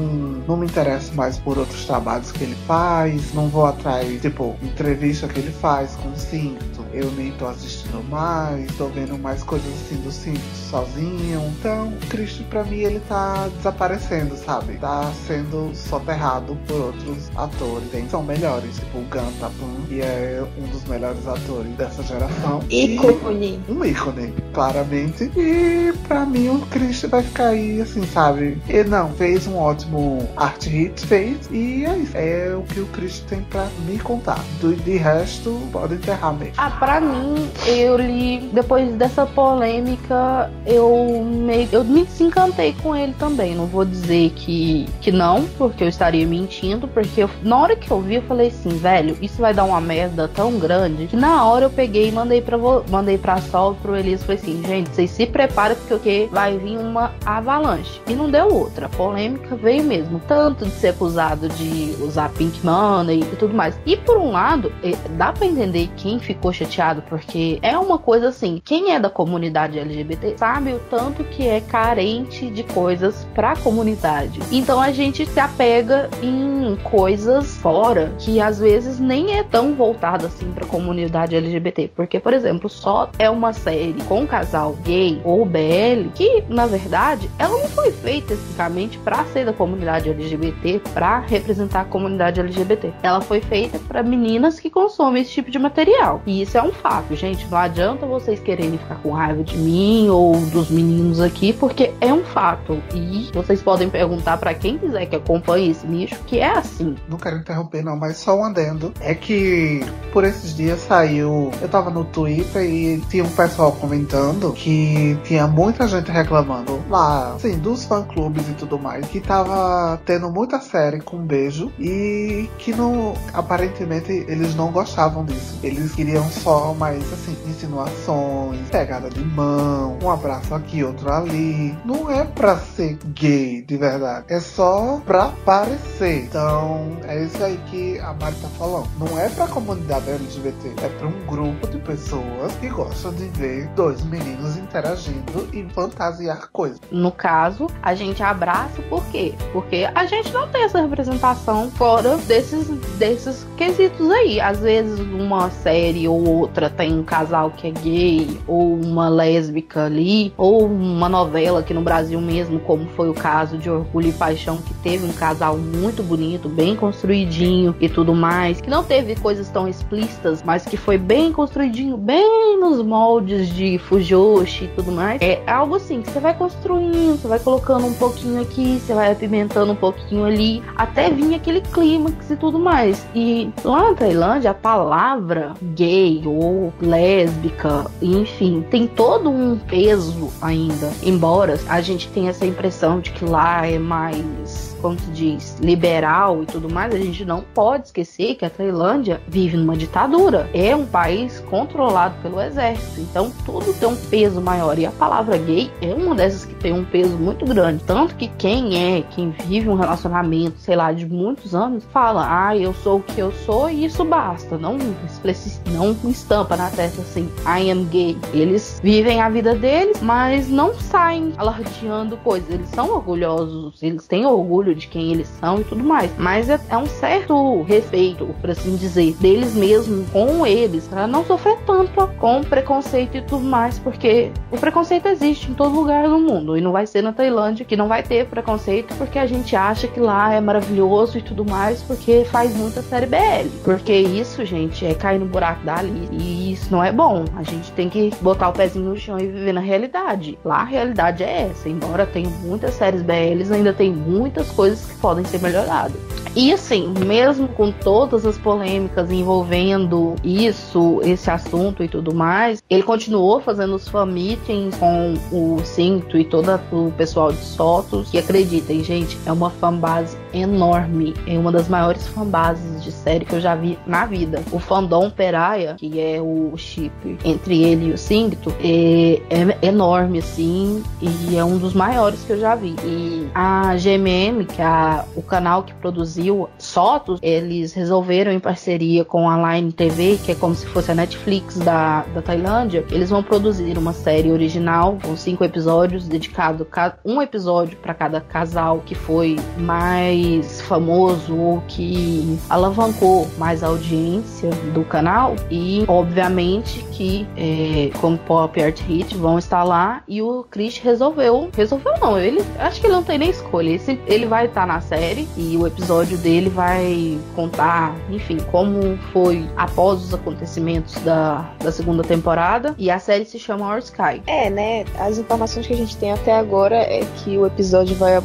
não 0.46 0.56
me 0.56 0.66
interesso 0.66 1.14
mais 1.14 1.38
por 1.38 1.58
outros 1.58 1.84
trabalhos 1.86 2.30
que 2.30 2.44
ele 2.44 2.56
faz. 2.66 3.32
Não 3.32 3.48
vou 3.48 3.66
atrás, 3.66 4.20
tipo, 4.20 4.56
entrevista 4.62 5.26
que 5.28 5.40
ele 5.40 5.52
faz 5.52 5.96
com 5.96 6.14
cinto. 6.16 6.77
Eu 6.92 7.10
nem 7.12 7.32
tô 7.32 7.46
assistindo 7.46 8.02
mais, 8.08 8.70
tô 8.76 8.86
vendo 8.86 9.18
mais 9.18 9.42
coisas 9.42 9.68
assim 9.72 9.96
do 9.96 10.10
Simpsons 10.10 10.58
sozinho. 10.68 11.40
Então, 11.58 11.88
o 11.88 12.06
Cristo 12.08 12.44
pra 12.44 12.64
mim 12.64 12.78
ele 12.78 13.00
tá 13.08 13.48
desaparecendo, 13.56 14.36
sabe? 14.36 14.74
Tá 14.74 15.10
sendo 15.26 15.74
soterrado 15.74 16.56
por 16.66 16.80
outros 16.80 17.30
atores. 17.36 17.90
Tem, 17.90 18.08
são 18.08 18.22
melhores, 18.22 18.76
tipo 18.76 18.98
o 18.98 19.02
Gun 19.02 19.32
Tapum, 19.40 19.82
que 19.88 20.00
é 20.00 20.44
um 20.58 20.66
dos 20.66 20.84
melhores 20.84 21.26
atores 21.26 21.72
dessa 21.76 22.02
geração. 22.02 22.60
Ícone. 22.70 23.60
um 23.68 23.84
ícone, 23.84 24.34
claramente. 24.52 25.30
E 25.36 25.92
pra 26.06 26.24
mim 26.26 26.48
o 26.48 26.60
Cristo 26.66 27.08
vai 27.08 27.22
ficar 27.22 27.48
aí, 27.48 27.80
assim, 27.80 28.06
sabe? 28.06 28.60
Ele 28.68 28.88
não, 28.88 29.10
fez 29.12 29.46
um 29.46 29.56
ótimo 29.56 30.28
art 30.36 30.64
hit, 30.66 31.06
fez. 31.06 31.48
E 31.50 31.84
é 31.84 31.96
isso. 31.98 32.16
É 32.16 32.54
o 32.54 32.62
que 32.62 32.80
o 32.80 32.86
Cristo 32.86 33.26
tem 33.26 33.42
pra 33.42 33.68
me 33.86 33.98
contar. 33.98 34.44
Do, 34.60 34.74
de 34.74 34.96
resto, 34.96 35.60
pode 35.72 35.94
enterrar 35.94 36.34
mesmo. 36.34 36.54
Ah, 36.56 36.70
pra 36.78 37.00
mim, 37.00 37.50
eu 37.66 37.96
li, 37.96 38.48
depois 38.52 38.94
dessa 38.94 39.26
polêmica, 39.26 40.50
eu 40.64 41.24
meio, 41.24 41.68
eu 41.72 41.84
me 41.84 42.04
desencantei 42.04 42.74
com 42.82 42.94
ele 42.94 43.14
também. 43.18 43.54
Não 43.54 43.66
vou 43.66 43.84
dizer 43.84 44.30
que, 44.30 44.86
que 45.00 45.10
não, 45.10 45.44
porque 45.58 45.84
eu 45.84 45.88
estaria 45.88 46.26
mentindo, 46.26 46.86
porque 46.86 47.22
eu, 47.22 47.30
na 47.42 47.58
hora 47.58 47.76
que 47.76 47.90
eu 47.90 48.00
vi, 48.00 48.16
eu 48.16 48.22
falei 48.22 48.48
assim, 48.48 48.70
velho, 48.70 49.16
isso 49.20 49.40
vai 49.40 49.52
dar 49.52 49.64
uma 49.64 49.80
merda 49.80 50.28
tão 50.28 50.58
grande 50.58 51.06
que 51.06 51.16
na 51.16 51.44
hora 51.44 51.66
eu 51.66 51.70
peguei 51.70 52.08
e 52.08 52.12
mandei 52.12 52.40
pra, 52.40 52.56
mandei 52.88 53.18
pra 53.18 53.40
Sol, 53.40 53.74
pro 53.74 53.96
Elias, 53.96 54.22
falei 54.22 54.40
assim, 54.40 54.62
gente, 54.64 54.90
vocês 54.90 55.10
se 55.10 55.26
preparem 55.26 55.76
porque 55.88 56.28
vai 56.30 56.56
vir 56.58 56.78
uma 56.78 57.12
avalanche. 57.24 58.00
E 58.06 58.12
não 58.12 58.30
deu 58.30 58.48
outra. 58.48 58.86
A 58.86 58.88
polêmica 58.88 59.56
veio 59.56 59.82
mesmo. 59.84 60.20
Tanto 60.26 60.64
de 60.64 60.70
ser 60.72 60.88
acusado 60.88 61.48
de 61.48 61.96
usar 62.02 62.28
Pink 62.30 62.64
Money 62.64 63.20
e 63.20 63.36
tudo 63.36 63.54
mais. 63.54 63.78
E 63.84 63.96
por 63.96 64.16
um 64.18 64.30
lado, 64.30 64.72
eh, 64.82 64.96
dá 65.16 65.32
pra 65.32 65.46
entender 65.46 65.88
quem 65.96 66.18
ficou 66.18 66.52
chateado 66.52 66.67
chateado, 66.68 67.02
porque 67.02 67.58
é 67.62 67.76
uma 67.78 67.98
coisa 67.98 68.28
assim, 68.28 68.60
quem 68.64 68.92
é 68.92 69.00
da 69.00 69.08
comunidade 69.10 69.78
LGBT 69.78 70.36
sabe 70.36 70.74
o 70.74 70.78
tanto 70.90 71.24
que 71.24 71.46
é 71.46 71.60
carente 71.60 72.50
de 72.50 72.62
coisas 72.62 73.26
pra 73.34 73.56
comunidade. 73.56 74.40
Então 74.52 74.80
a 74.80 74.92
gente 74.92 75.24
se 75.26 75.40
apega 75.40 76.08
em 76.22 76.76
coisas 76.84 77.56
fora 77.56 78.12
que 78.18 78.40
às 78.40 78.58
vezes 78.58 79.00
nem 79.00 79.38
é 79.38 79.42
tão 79.42 79.74
voltada 79.74 80.26
assim 80.26 80.50
pra 80.52 80.66
comunidade 80.66 81.34
LGBT. 81.34 81.90
Porque, 81.96 82.20
por 82.20 82.32
exemplo, 82.32 82.68
só 82.68 83.10
é 83.18 83.30
uma 83.30 83.52
série 83.52 83.94
com 84.06 84.20
um 84.20 84.26
casal 84.26 84.76
gay 84.84 85.20
ou 85.24 85.44
BL 85.44 86.10
que, 86.14 86.44
na 86.48 86.66
verdade, 86.66 87.30
ela 87.38 87.56
não 87.58 87.68
foi 87.68 87.90
feita 87.90 88.34
especificamente 88.34 88.98
para 88.98 89.24
ser 89.26 89.46
da 89.46 89.52
comunidade 89.52 90.10
LGBT, 90.10 90.80
para 90.92 91.20
representar 91.20 91.82
a 91.82 91.84
comunidade 91.84 92.40
LGBT. 92.40 92.92
Ela 93.02 93.20
foi 93.20 93.40
feita 93.40 93.78
para 93.78 94.02
meninas 94.02 94.60
que 94.60 94.68
consomem 94.68 95.22
esse 95.22 95.32
tipo 95.32 95.50
de 95.50 95.58
material. 95.58 96.20
E 96.26 96.42
isso 96.42 96.57
é 96.58 96.62
um 96.62 96.72
fato, 96.72 97.14
gente. 97.14 97.46
Não 97.48 97.58
adianta 97.58 98.06
vocês 98.06 98.40
quererem 98.40 98.78
ficar 98.78 98.96
com 98.96 99.12
raiva 99.12 99.42
de 99.42 99.56
mim 99.56 100.08
ou 100.08 100.36
dos 100.46 100.70
meninos 100.70 101.20
aqui, 101.20 101.52
porque 101.52 101.92
é 102.00 102.12
um 102.12 102.24
fato. 102.24 102.82
E 102.94 103.30
vocês 103.32 103.62
podem 103.62 103.88
perguntar 103.88 104.36
para 104.38 104.52
quem 104.54 104.78
quiser 104.78 105.06
que 105.06 105.16
acompanhe 105.16 105.70
esse 105.70 105.86
nicho 105.86 106.16
que 106.26 106.38
é 106.38 106.50
assim. 106.50 106.96
Não 107.08 107.18
quero 107.18 107.36
interromper, 107.36 107.82
não, 107.82 107.96
mas 107.96 108.16
só 108.16 108.36
um 108.36 108.44
adendo. 108.44 108.92
É 109.00 109.14
que 109.14 109.80
por 110.12 110.24
esses 110.24 110.56
dias 110.56 110.80
saiu. 110.80 111.50
Eu 111.60 111.68
tava 111.68 111.90
no 111.90 112.04
Twitter 112.04 112.62
e 112.62 113.00
tinha 113.08 113.24
um 113.24 113.30
pessoal 113.30 113.72
comentando 113.72 114.52
que 114.52 115.18
tinha 115.24 115.46
muita 115.46 115.86
gente 115.86 116.10
reclamando 116.10 116.82
lá, 116.88 117.34
assim, 117.34 117.58
dos 117.58 117.84
fã-clubes 117.84 118.48
e 118.48 118.54
tudo 118.54 118.78
mais, 118.78 119.06
que 119.06 119.20
tava 119.20 120.00
tendo 120.04 120.30
muita 120.30 120.60
série 120.60 121.00
com 121.00 121.18
beijo 121.18 121.70
e 121.78 122.48
que 122.58 122.72
não. 122.72 123.14
Aparentemente 123.32 124.12
eles 124.28 124.54
não 124.54 124.72
gostavam 124.72 125.24
disso. 125.24 125.58
Eles 125.62 125.94
queriam 125.94 126.28
só 126.28 126.47
mais, 126.74 127.12
assim, 127.12 127.36
insinuações, 127.46 128.68
pegada 128.70 129.10
de 129.10 129.22
mão, 129.22 129.98
um 130.02 130.10
abraço 130.10 130.54
aqui, 130.54 130.82
outro 130.82 131.12
ali. 131.12 131.76
Não 131.84 132.10
é 132.10 132.24
pra 132.24 132.56
ser 132.56 132.98
gay 133.14 133.62
de 133.62 133.76
verdade. 133.76 134.24
É 134.28 134.40
só 134.40 135.00
pra 135.04 135.32
parecer. 135.44 136.24
Então, 136.24 136.96
é 137.06 137.22
isso 137.22 137.42
aí 137.44 137.58
que 137.70 137.98
a 137.98 138.14
Mari 138.14 138.36
tá 138.36 138.48
falando. 138.58 138.88
Não 138.98 139.18
é 139.18 139.28
pra 139.28 139.46
comunidade 139.46 140.08
LGBT, 140.08 140.72
é 140.82 140.88
pra 140.88 141.06
um 141.06 141.26
grupo 141.26 141.66
de 141.68 141.78
pessoas 141.78 142.52
que 142.60 142.68
gostam 142.68 143.12
de 143.12 143.26
ver 143.28 143.66
dois 143.76 144.02
meninos 144.04 144.56
interagindo 144.56 145.48
e 145.52 145.64
fantasiar 145.74 146.48
coisas. 146.50 146.80
No 146.90 147.12
caso, 147.12 147.66
a 147.82 147.94
gente 147.94 148.22
abraça 148.22 148.80
por 148.88 149.04
quê? 149.06 149.34
Porque 149.52 149.88
a 149.94 150.06
gente 150.06 150.32
não 150.32 150.48
tem 150.48 150.64
essa 150.64 150.80
representação 150.80 151.70
fora 151.72 152.16
desses, 152.16 152.68
desses 152.98 153.46
quesitos 153.56 154.10
aí. 154.10 154.40
Às 154.40 154.60
vezes, 154.60 154.98
uma 155.00 155.50
série 155.50 156.08
ou 156.08 156.37
outra 156.38 156.70
tem 156.70 156.98
um 156.98 157.02
casal 157.02 157.50
que 157.50 157.66
é 157.66 157.70
gay, 157.70 158.38
ou 158.46 158.74
uma 158.74 159.08
lésbica 159.08 159.84
ali, 159.84 160.32
ou 160.36 160.66
uma 160.66 161.08
novela 161.08 161.62
que 161.62 161.74
no 161.74 161.80
Brasil 161.80 162.20
mesmo, 162.20 162.60
como 162.60 162.86
foi 162.90 163.08
o 163.08 163.14
caso 163.14 163.56
de 163.58 163.70
Orgulho 163.70 164.08
e 164.08 164.12
Paixão, 164.12 164.58
que 164.58 164.74
teve 164.74 165.06
um 165.06 165.12
casal 165.12 165.56
muito 165.56 166.02
bonito, 166.02 166.48
bem 166.48 166.76
construidinho 166.76 167.74
e 167.80 167.88
tudo 167.88 168.14
mais, 168.14 168.60
que 168.60 168.70
não 168.70 168.84
teve 168.84 169.16
coisas 169.16 169.48
tão 169.50 169.68
explícitas, 169.68 170.42
mas 170.42 170.64
que 170.64 170.76
foi 170.76 170.98
bem 170.98 171.32
construidinho, 171.32 171.96
bem 171.96 172.58
nos 172.60 172.82
moldes 172.82 173.48
de 173.48 173.78
Fujoshi 173.78 174.64
e 174.64 174.68
tudo 174.68 174.92
mais. 174.92 175.20
É 175.20 175.42
algo 175.46 175.76
assim 175.76 176.02
que 176.02 176.10
você 176.10 176.20
vai 176.20 176.34
construindo, 176.34 177.20
você 177.20 177.28
vai 177.28 177.38
colocando 177.38 177.86
um 177.86 177.94
pouquinho 177.94 178.40
aqui, 178.42 178.78
você 178.78 178.94
vai 178.94 179.12
apimentando 179.12 179.72
um 179.72 179.76
pouquinho 179.76 180.24
ali, 180.24 180.62
até 180.76 181.10
vir 181.10 181.34
aquele 181.34 181.60
clímax 181.60 182.30
e 182.30 182.36
tudo 182.36 182.58
mais. 182.58 183.06
E 183.14 183.50
lá 183.64 183.88
na 183.88 183.94
Tailândia, 183.94 184.50
a 184.50 184.54
palavra 184.54 185.54
gay 185.74 186.22
ou 186.30 186.72
lésbica, 186.80 187.86
enfim, 188.00 188.64
tem 188.70 188.86
todo 188.86 189.30
um 189.30 189.58
peso 189.58 190.28
ainda. 190.40 190.90
Embora 191.02 191.58
a 191.68 191.80
gente 191.80 192.08
tenha 192.08 192.30
essa 192.30 192.46
impressão 192.46 193.00
de 193.00 193.10
que 193.10 193.24
lá 193.24 193.66
é 193.66 193.78
mais 193.78 194.67
como 194.80 194.98
se 194.98 195.10
diz, 195.10 195.58
liberal 195.60 196.42
e 196.42 196.46
tudo 196.46 196.72
mais, 196.72 196.94
a 196.94 196.98
gente 196.98 197.24
não 197.24 197.44
pode 197.54 197.86
esquecer 197.86 198.34
que 198.34 198.44
a 198.44 198.50
Tailândia 198.50 199.20
vive 199.28 199.56
numa 199.56 199.76
ditadura. 199.76 200.48
É 200.52 200.74
um 200.74 200.86
país 200.86 201.40
controlado 201.50 202.14
pelo 202.22 202.40
exército. 202.40 203.00
Então 203.00 203.30
tudo 203.44 203.72
tem 203.78 203.88
um 203.88 203.96
peso 203.96 204.40
maior. 204.40 204.78
E 204.78 204.86
a 204.86 204.90
palavra 204.90 205.36
gay 205.36 205.70
é 205.80 205.94
uma 205.94 206.14
dessas 206.14 206.44
que 206.44 206.54
tem 206.54 206.72
um 206.72 206.84
peso 206.84 207.16
muito 207.16 207.44
grande. 207.44 207.82
Tanto 207.84 208.14
que 208.14 208.28
quem 208.38 208.96
é, 208.96 209.02
quem 209.02 209.30
vive 209.30 209.68
um 209.68 209.74
relacionamento, 209.74 210.58
sei 210.58 210.76
lá, 210.76 210.92
de 210.92 211.06
muitos 211.06 211.54
anos, 211.54 211.84
fala, 211.92 212.48
ah, 212.48 212.56
eu 212.56 212.72
sou 212.74 212.98
o 212.98 213.02
que 213.02 213.18
eu 213.18 213.32
sou 213.44 213.68
e 213.70 213.84
isso 213.84 214.04
basta. 214.04 214.56
Não, 214.58 214.76
não 214.76 216.10
estampa 216.10 216.56
na 216.56 216.70
testa 216.70 217.02
assim, 217.02 217.28
I 217.46 217.70
am 217.70 217.84
gay. 217.84 218.16
Eles 218.32 218.80
vivem 218.82 219.20
a 219.20 219.28
vida 219.28 219.54
deles, 219.54 220.00
mas 220.00 220.48
não 220.48 220.74
saem 220.74 221.32
alardeando 221.36 222.16
coisas. 222.18 222.50
Eles 222.50 222.68
são 222.70 222.90
orgulhosos, 222.90 223.82
eles 223.82 224.06
têm 224.06 224.26
orgulho 224.26 224.67
de 224.74 224.86
quem 224.86 225.12
eles 225.12 225.28
são 225.40 225.60
e 225.60 225.64
tudo 225.64 225.82
mais. 225.82 226.10
Mas 226.18 226.48
é, 226.48 226.58
é 226.68 226.76
um 226.76 226.86
certo 226.86 227.62
respeito, 227.62 228.26
por 228.40 228.50
assim 228.50 228.76
dizer, 228.76 229.14
deles 229.14 229.54
mesmos 229.54 230.08
com 230.10 230.46
eles, 230.46 230.86
para 230.88 231.06
não 231.06 231.24
sofrer 231.24 231.56
tanto 231.66 232.06
com 232.18 232.42
preconceito 232.42 233.16
e 233.16 233.22
tudo 233.22 233.44
mais, 233.44 233.78
porque 233.78 234.30
o 234.50 234.58
preconceito 234.58 235.06
existe 235.08 235.50
em 235.50 235.54
todo 235.54 235.74
lugar 235.74 236.08
do 236.08 236.18
mundo 236.18 236.56
e 236.56 236.60
não 236.60 236.72
vai 236.72 236.86
ser 236.86 237.02
na 237.02 237.12
Tailândia 237.12 237.64
que 237.64 237.76
não 237.76 237.88
vai 237.88 238.02
ter 238.02 238.26
preconceito 238.26 238.94
porque 238.96 239.18
a 239.18 239.26
gente 239.26 239.54
acha 239.54 239.86
que 239.86 240.00
lá 240.00 240.32
é 240.32 240.40
maravilhoso 240.40 241.18
e 241.18 241.22
tudo 241.22 241.44
mais 241.44 241.82
porque 241.82 242.24
faz 242.24 242.54
muita 242.54 242.82
série 242.82 243.06
BL. 243.06 243.48
Porque 243.64 243.92
isso, 243.92 244.44
gente, 244.44 244.84
é 244.84 244.94
cair 244.94 245.18
no 245.18 245.26
buraco 245.26 245.64
dali 245.64 246.08
e 246.12 246.52
isso 246.52 246.70
não 246.70 246.82
é 246.82 246.92
bom. 246.92 247.24
A 247.36 247.42
gente 247.42 247.70
tem 247.72 247.88
que 247.88 248.10
botar 248.20 248.48
o 248.48 248.52
pezinho 248.52 248.90
no 248.90 248.96
chão 248.96 249.18
e 249.18 249.26
viver 249.26 249.52
na 249.52 249.60
realidade. 249.60 250.38
Lá 250.44 250.60
a 250.60 250.64
realidade 250.64 251.22
é 251.22 251.48
essa, 251.50 251.68
embora 251.68 252.06
tenha 252.06 252.28
muitas 252.42 252.74
séries 252.74 253.02
BLs, 253.02 253.52
ainda 253.52 253.72
tem 253.72 253.92
muitas 253.92 254.50
coisas 254.58 254.84
que 254.84 254.96
podem 254.96 255.24
ser 255.24 255.40
melhoradas. 255.40 256.18
E 256.34 256.52
assim, 256.52 256.92
mesmo 257.04 257.48
com 257.48 257.72
todas 257.72 258.24
as 258.24 258.38
polêmicas 258.38 259.10
envolvendo 259.10 260.14
isso, 260.22 261.00
esse 261.02 261.30
assunto 261.30 261.82
e 261.82 261.88
tudo 261.88 262.14
mais, 262.14 262.62
ele 262.68 262.82
continuou 262.82 263.40
fazendo 263.40 263.74
os 263.74 263.88
fan 263.88 264.06
meetings 264.06 264.76
com 264.76 265.14
o 265.32 265.60
Cinto 265.64 266.16
e 266.16 266.24
todo 266.24 266.48
o 266.70 266.92
pessoal 266.92 267.32
de 267.32 267.38
Sotos. 267.38 268.12
E 268.12 268.18
acreditem, 268.18 268.84
gente, 268.84 269.18
é 269.26 269.32
uma 269.32 269.50
fanbase 269.50 270.16
enorme. 270.32 271.14
É 271.26 271.38
uma 271.38 271.50
das 271.50 271.68
maiores 271.68 272.06
fanbases 272.06 272.82
de 272.84 272.92
série 272.92 273.24
que 273.24 273.34
eu 273.34 273.40
já 273.40 273.54
vi 273.54 273.78
na 273.86 274.06
vida. 274.06 274.42
O 274.52 274.58
fandom 274.58 275.10
Peraia, 275.10 275.74
que 275.76 275.98
é 276.00 276.20
o 276.20 276.52
chip 276.56 276.92
entre 277.24 277.62
ele 277.62 277.86
e 277.86 277.92
o 277.92 277.98
Cinto, 277.98 278.52
é, 278.60 279.20
é 279.30 279.66
enorme, 279.66 280.18
assim, 280.18 280.82
e 281.00 281.36
é 281.36 281.44
um 281.44 281.58
dos 281.58 281.74
maiores 281.74 282.22
que 282.22 282.32
eu 282.32 282.40
já 282.40 282.54
vi. 282.54 282.76
E 282.84 283.28
a 283.34 283.74
GMM, 283.76 284.46
que 284.48 284.62
é 284.62 285.04
o 285.14 285.22
canal 285.22 285.62
que 285.62 285.74
produziu 285.74 286.48
Sotos, 286.58 287.18
eles 287.22 287.72
resolveram 287.72 288.32
em 288.32 288.40
parceria 288.40 289.04
com 289.04 289.28
a 289.28 289.54
Line 289.54 289.72
TV, 289.72 290.18
que 290.24 290.32
é 290.32 290.34
como 290.34 290.54
se 290.54 290.66
fosse 290.66 290.90
a 290.90 290.94
Netflix 290.94 291.58
da, 291.58 292.02
da 292.14 292.22
Tailândia, 292.22 292.84
eles 292.90 293.10
vão 293.10 293.22
produzir 293.22 293.76
uma 293.78 293.92
série 293.92 294.32
original 294.32 294.98
com 295.02 295.16
cinco 295.16 295.44
episódios, 295.44 296.08
dedicado 296.08 296.66
um 297.04 297.20
episódio 297.20 297.76
para 297.78 297.92
cada 297.94 298.20
casal 298.20 298.82
que 298.84 298.94
foi 298.94 299.36
mais 299.58 300.60
famoso 300.62 301.36
ou 301.36 301.62
que 301.66 302.38
alavancou 302.48 303.26
mais 303.36 303.62
a 303.62 303.68
audiência 303.68 304.50
do 304.72 304.84
canal. 304.84 305.34
E 305.50 305.84
obviamente 305.88 306.84
que, 306.92 307.26
é, 307.36 307.90
como 308.00 308.18
Pop 308.18 308.62
Art 308.62 308.80
Hit, 308.80 309.16
vão 309.16 309.38
estar 309.38 309.64
lá. 309.64 310.02
E 310.06 310.22
o 310.22 310.44
Chris 310.44 310.78
resolveu. 310.78 311.50
Resolveu 311.56 311.94
não, 312.00 312.18
ele 312.18 312.44
acho 312.58 312.80
que 312.80 312.86
ele 312.86 312.94
não 312.94 313.02
tem 313.02 313.18
nem 313.18 313.30
escolha. 313.30 313.70
Ele, 313.70 314.00
ele 314.06 314.26
vai 314.26 314.37
estar 314.46 314.66
na 314.66 314.80
série 314.80 315.28
e 315.36 315.56
o 315.56 315.66
episódio 315.66 316.16
dele 316.18 316.48
vai 316.48 317.18
contar, 317.34 317.94
enfim, 318.10 318.38
como 318.50 318.96
foi 319.12 319.48
após 319.56 320.02
os 320.02 320.14
acontecimentos 320.14 320.94
da, 321.02 321.50
da 321.62 321.72
segunda 321.72 322.02
temporada. 322.02 322.74
E 322.78 322.90
a 322.90 322.98
série 322.98 323.24
se 323.24 323.38
chama 323.38 323.72
Our 323.72 323.78
Sky. 323.78 324.22
É, 324.26 324.50
né? 324.50 324.84
As 324.98 325.18
informações 325.18 325.66
que 325.66 325.72
a 325.72 325.76
gente 325.76 325.96
tem 325.96 326.12
até 326.12 326.36
agora 326.36 326.76
é 326.76 327.00
que 327.16 327.36
o 327.36 327.46
episódio 327.46 327.94
vai 327.96 328.18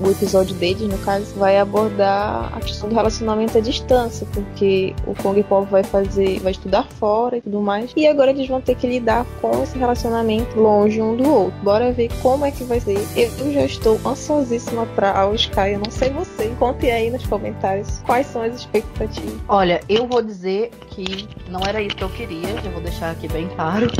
o 0.00 0.10
episódio 0.10 0.54
deles, 0.56 0.82
no 0.82 0.98
caso, 0.98 1.34
vai 1.34 1.58
abordar 1.58 2.50
a 2.54 2.60
questão 2.60 2.88
do 2.88 2.94
relacionamento 2.94 3.58
à 3.58 3.60
distância, 3.60 4.26
porque 4.32 4.94
o 5.06 5.14
Kong 5.14 5.42
Pop 5.42 5.68
vai 5.70 5.82
fazer, 5.82 6.40
vai 6.40 6.52
estudar 6.52 6.84
fora 6.84 7.36
e 7.36 7.40
tudo 7.40 7.60
mais. 7.60 7.92
E 7.94 8.06
agora 8.06 8.30
eles 8.30 8.48
vão 8.48 8.60
ter 8.60 8.74
que 8.76 8.86
lidar 8.86 9.26
com 9.40 9.62
esse 9.62 9.76
relacionamento 9.78 10.58
longe 10.58 11.00
um 11.02 11.16
do 11.16 11.28
outro. 11.28 11.60
Bora 11.62 11.92
ver 11.92 12.10
como 12.22 12.44
é 12.44 12.50
que 12.50 12.64
vai 12.64 12.80
ser. 12.80 12.98
Eu 13.14 13.52
já 13.52 13.64
estou 13.64 14.00
ansiosíssima 14.06 14.86
pra 14.94 15.18
All 15.18 15.34
Sky, 15.34 15.59
eu 15.68 15.78
não 15.78 15.90
sei 15.90 16.10
você. 16.10 16.48
Conte 16.58 16.90
aí 16.90 17.10
nos 17.10 17.26
comentários 17.26 18.00
quais 18.06 18.26
são 18.26 18.42
as 18.42 18.54
expectativas. 18.54 19.34
Olha, 19.48 19.80
eu 19.88 20.06
vou 20.06 20.22
dizer 20.22 20.70
que 20.90 21.28
não 21.48 21.60
era 21.66 21.82
isso 21.82 21.96
que 21.96 22.04
eu 22.04 22.10
queria, 22.10 22.60
já 22.62 22.70
vou 22.70 22.80
deixar 22.80 23.10
aqui 23.10 23.28
bem 23.28 23.48
claro 23.48 23.90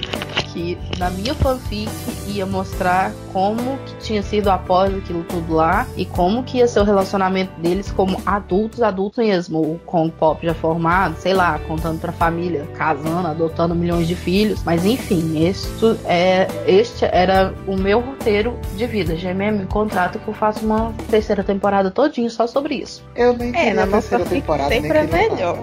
que 0.52 0.76
na 0.98 1.10
minha 1.10 1.34
fanfic 1.34 1.90
ia 2.26 2.44
mostrar 2.44 3.12
como 3.32 3.78
que 3.78 3.94
tinha 4.00 4.22
sido 4.22 4.48
após 4.48 4.92
aquilo 4.94 5.22
tudo 5.24 5.54
lá 5.54 5.86
e 5.96 6.04
como 6.04 6.42
que 6.42 6.58
ia 6.58 6.68
ser 6.68 6.80
o 6.80 6.84
relacionamento 6.84 7.52
deles 7.60 7.90
como 7.90 8.20
adultos, 8.26 8.82
adultos 8.82 9.24
mesmo, 9.24 9.80
com 9.86 10.06
o 10.06 10.10
pop 10.10 10.44
já 10.44 10.54
formado, 10.54 11.16
sei 11.16 11.34
lá, 11.34 11.58
contando 11.60 12.00
pra 12.00 12.12
família, 12.12 12.66
casando, 12.74 13.28
adotando 13.28 13.74
milhões 13.74 14.08
de 14.08 14.14
filhos, 14.14 14.62
mas 14.64 14.84
enfim, 14.84 15.46
este, 15.46 15.96
é, 16.04 16.48
este 16.66 17.04
era 17.04 17.54
o 17.66 17.76
meu 17.76 18.00
roteiro 18.00 18.58
de 18.76 18.86
vida. 18.86 19.14
GMM 19.14 19.58
me 19.58 19.66
contrata 19.66 20.18
que 20.18 20.26
eu 20.26 20.34
faço 20.34 20.64
uma 20.64 20.92
terceira 21.10 21.42
temporada 21.42 21.49
todinho 21.90 22.30
só 22.30 22.46
sobre 22.46 22.76
isso. 22.76 23.02
Eu 23.14 23.36
nem 23.36 23.48
É, 23.50 23.52
queria 23.52 23.74
na 23.74 23.82
a 23.82 23.86
nossa 23.86 24.08
terceira 24.18 24.24
temporada, 24.40 24.68
nem 24.70 24.82
sempre 24.82 24.98
é 24.98 25.02
melhor. 25.04 25.58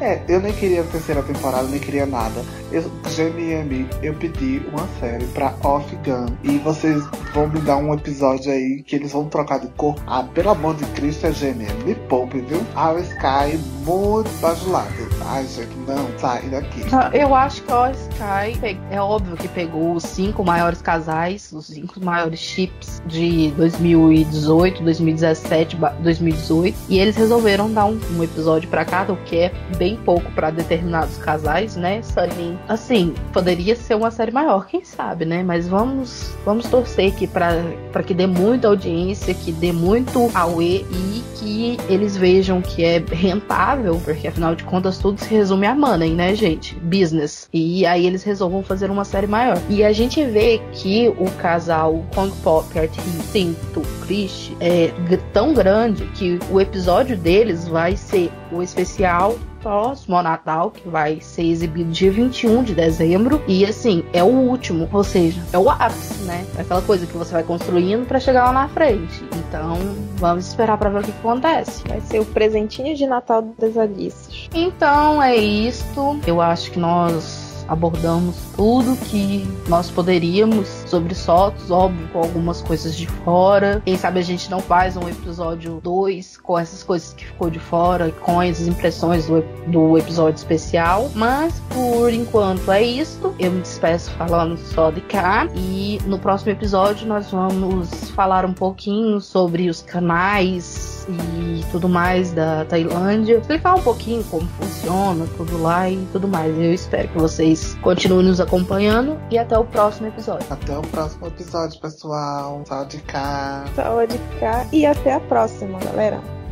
É, 0.00 0.20
eu 0.28 0.40
nem 0.40 0.52
queria 0.52 0.82
a 0.82 0.84
terceira 0.84 1.22
temporada, 1.22 1.64
nem 1.68 1.78
queria 1.80 2.06
nada. 2.06 2.42
Eu, 2.72 2.82
GMM, 3.14 3.86
eu 4.02 4.14
pedi 4.14 4.60
uma 4.72 4.86
série 5.00 5.24
pra 5.26 5.54
Off 5.64 5.94
Gun. 6.04 6.26
E 6.42 6.58
vocês 6.58 7.02
vão 7.32 7.48
me 7.48 7.60
dar 7.60 7.76
um 7.76 7.94
episódio 7.94 8.50
aí 8.52 8.82
que 8.82 8.96
eles 8.96 9.12
vão 9.12 9.26
trocar 9.28 9.60
de 9.60 9.68
cor. 9.68 9.94
Ah, 10.06 10.22
pelo 10.22 10.50
amor 10.50 10.74
de 10.74 10.84
Cristo, 10.86 11.26
é 11.26 11.30
GMM. 11.30 11.84
Me 11.84 11.94
poupe, 11.94 12.40
viu? 12.40 12.58
Our 12.76 12.98
Sky, 13.00 13.56
muito 13.84 14.28
bajulado. 14.40 14.86
Ai, 15.24 15.44
gente, 15.46 15.74
não, 15.86 16.06
sai 16.18 16.42
daqui. 16.48 16.82
Eu 17.12 17.34
acho 17.34 17.62
que 17.62 17.72
o 17.72 17.86
Sky 17.90 18.78
é 18.90 19.00
óbvio 19.00 19.36
que 19.36 19.48
pegou 19.48 19.94
os 19.94 20.02
cinco 20.02 20.44
maiores 20.44 20.82
casais, 20.82 21.50
os 21.52 21.66
cinco 21.68 22.04
maiores 22.04 22.38
chips 22.40 23.00
de 23.06 23.50
2018, 23.56 24.82
2017, 24.82 25.76
ba- 25.76 25.94
2018, 26.00 26.76
e 26.88 26.98
eles 26.98 27.16
resolveram 27.16 27.72
dar 27.72 27.86
um, 27.86 27.98
um 28.16 28.22
episódio 28.22 28.68
pra 28.68 28.84
cada, 28.84 29.12
o 29.12 29.16
que 29.24 29.36
é 29.38 29.52
bem 29.76 29.85
pouco 29.94 30.32
pra 30.32 30.50
determinados 30.50 31.18
casais, 31.18 31.76
né? 31.76 32.00
Sunny, 32.02 32.58
assim, 32.66 33.14
poderia 33.32 33.76
ser 33.76 33.94
uma 33.94 34.10
série 34.10 34.32
maior, 34.32 34.66
quem 34.66 34.82
sabe, 34.82 35.26
né? 35.26 35.42
Mas 35.42 35.68
vamos, 35.68 36.34
vamos 36.44 36.66
torcer 36.66 37.12
aqui 37.12 37.26
para 37.26 38.02
que 38.02 38.14
dê 38.14 38.26
muita 38.26 38.68
audiência, 38.68 39.34
que 39.34 39.52
dê 39.52 39.70
muito 39.70 40.30
auê 40.34 40.84
e 40.90 41.22
que 41.36 41.76
eles 41.88 42.16
vejam 42.16 42.62
que 42.62 42.82
é 42.82 43.04
rentável, 43.12 44.00
porque 44.02 44.26
afinal 44.26 44.54
de 44.54 44.64
contas 44.64 44.98
tudo 44.98 45.20
se 45.20 45.28
resume 45.28 45.66
a 45.66 45.74
money, 45.74 46.14
né, 46.14 46.34
gente? 46.34 46.74
Business. 46.76 47.48
E 47.52 47.84
aí 47.84 48.06
eles 48.06 48.22
resolvam 48.22 48.62
fazer 48.62 48.90
uma 48.90 49.04
série 49.04 49.26
maior. 49.26 49.60
E 49.68 49.84
a 49.84 49.92
gente 49.92 50.24
vê 50.24 50.60
que 50.72 51.08
o 51.18 51.30
casal 51.32 52.02
Kong 52.14 52.32
Pop, 52.42 52.66
Art 52.78 52.94
Cinto, 53.30 53.82
Chris 54.06 54.50
é 54.60 54.90
tão 55.32 55.52
grande 55.52 56.06
que 56.14 56.38
o 56.50 56.60
episódio 56.60 57.16
deles 57.16 57.68
vai 57.68 57.96
ser 57.96 58.30
o 58.50 58.62
especial 58.62 59.36
próximo 59.66 60.16
ao 60.16 60.22
Natal, 60.22 60.70
que 60.70 60.88
vai 60.88 61.20
ser 61.20 61.42
exibido 61.42 61.90
dia 61.90 62.12
21 62.12 62.62
de 62.62 62.72
dezembro. 62.72 63.42
E 63.48 63.66
assim, 63.66 64.04
é 64.12 64.22
o 64.22 64.28
último, 64.28 64.88
ou 64.92 65.02
seja, 65.02 65.42
é 65.52 65.58
o 65.58 65.68
ápice, 65.68 66.22
né? 66.22 66.46
É 66.56 66.60
aquela 66.60 66.80
coisa 66.82 67.04
que 67.04 67.16
você 67.16 67.32
vai 67.32 67.42
construindo 67.42 68.06
pra 68.06 68.20
chegar 68.20 68.44
lá 68.44 68.52
na 68.52 68.68
frente. 68.68 69.24
Então, 69.34 69.76
vamos 70.18 70.46
esperar 70.46 70.78
pra 70.78 70.88
ver 70.88 71.00
o 71.00 71.02
que 71.02 71.10
acontece. 71.10 71.82
Vai 71.88 72.00
ser 72.00 72.20
o 72.20 72.24
presentinho 72.24 72.94
de 72.94 73.08
Natal 73.08 73.42
das 73.58 73.76
Alices. 73.76 74.48
Então 74.54 75.20
é 75.20 75.34
isto. 75.34 76.20
Eu 76.24 76.40
acho 76.40 76.70
que 76.70 76.78
nós 76.78 77.45
abordamos 77.68 78.36
tudo 78.54 78.96
que 78.96 79.46
nós 79.68 79.90
poderíamos 79.90 80.68
sobre 80.86 81.14
Sotos, 81.14 81.70
óbvio, 81.70 82.08
com 82.12 82.18
algumas 82.18 82.62
coisas 82.62 82.96
de 82.96 83.06
fora. 83.06 83.82
Quem 83.84 83.96
sabe 83.96 84.20
a 84.20 84.22
gente 84.22 84.50
não 84.50 84.60
faz 84.60 84.96
um 84.96 85.08
episódio 85.08 85.80
2 85.82 86.38
com 86.38 86.58
essas 86.58 86.82
coisas 86.82 87.12
que 87.12 87.26
ficou 87.26 87.50
de 87.50 87.58
fora, 87.58 88.10
com 88.22 88.40
as 88.40 88.60
impressões 88.66 89.26
do, 89.26 89.42
do 89.66 89.98
episódio 89.98 90.36
especial. 90.36 91.10
Mas 91.14 91.60
por 91.72 92.12
enquanto 92.12 92.70
é 92.70 92.82
isto. 92.82 93.34
Eu 93.38 93.52
me 93.52 93.60
despeço 93.60 94.10
falando 94.12 94.56
só 94.56 94.90
de 94.90 95.00
cá. 95.00 95.48
E 95.54 95.98
no 96.06 96.18
próximo 96.18 96.52
episódio 96.52 97.06
nós 97.06 97.30
vamos 97.30 98.10
falar 98.10 98.44
um 98.44 98.52
pouquinho 98.52 99.20
sobre 99.20 99.68
os 99.68 99.82
canais 99.82 100.95
e 101.08 101.64
tudo 101.70 101.88
mais 101.88 102.32
da 102.32 102.64
Tailândia. 102.64 103.38
Explicar 103.38 103.74
um 103.74 103.82
pouquinho 103.82 104.24
como 104.24 104.46
funciona 104.48 105.26
tudo 105.36 105.60
lá 105.60 105.88
e 105.90 106.06
tudo 106.12 106.28
mais. 106.28 106.56
Eu 106.56 106.72
espero 106.72 107.08
que 107.08 107.18
vocês 107.18 107.76
continuem 107.82 108.26
nos 108.26 108.40
acompanhando 108.40 109.18
e 109.30 109.38
até 109.38 109.58
o 109.58 109.64
próximo 109.64 110.08
episódio. 110.08 110.46
Até 110.50 110.76
o 110.76 110.82
próximo 110.82 111.26
episódio, 111.26 111.80
pessoal. 111.80 112.62
Tchau 112.64 112.84
de 112.84 112.98
cá. 112.98 113.64
Saúde 113.74 114.18
cá 114.40 114.66
e 114.72 114.86
até 114.86 115.14
a 115.14 115.20
próxima, 115.20 115.78
galera. 115.78 116.45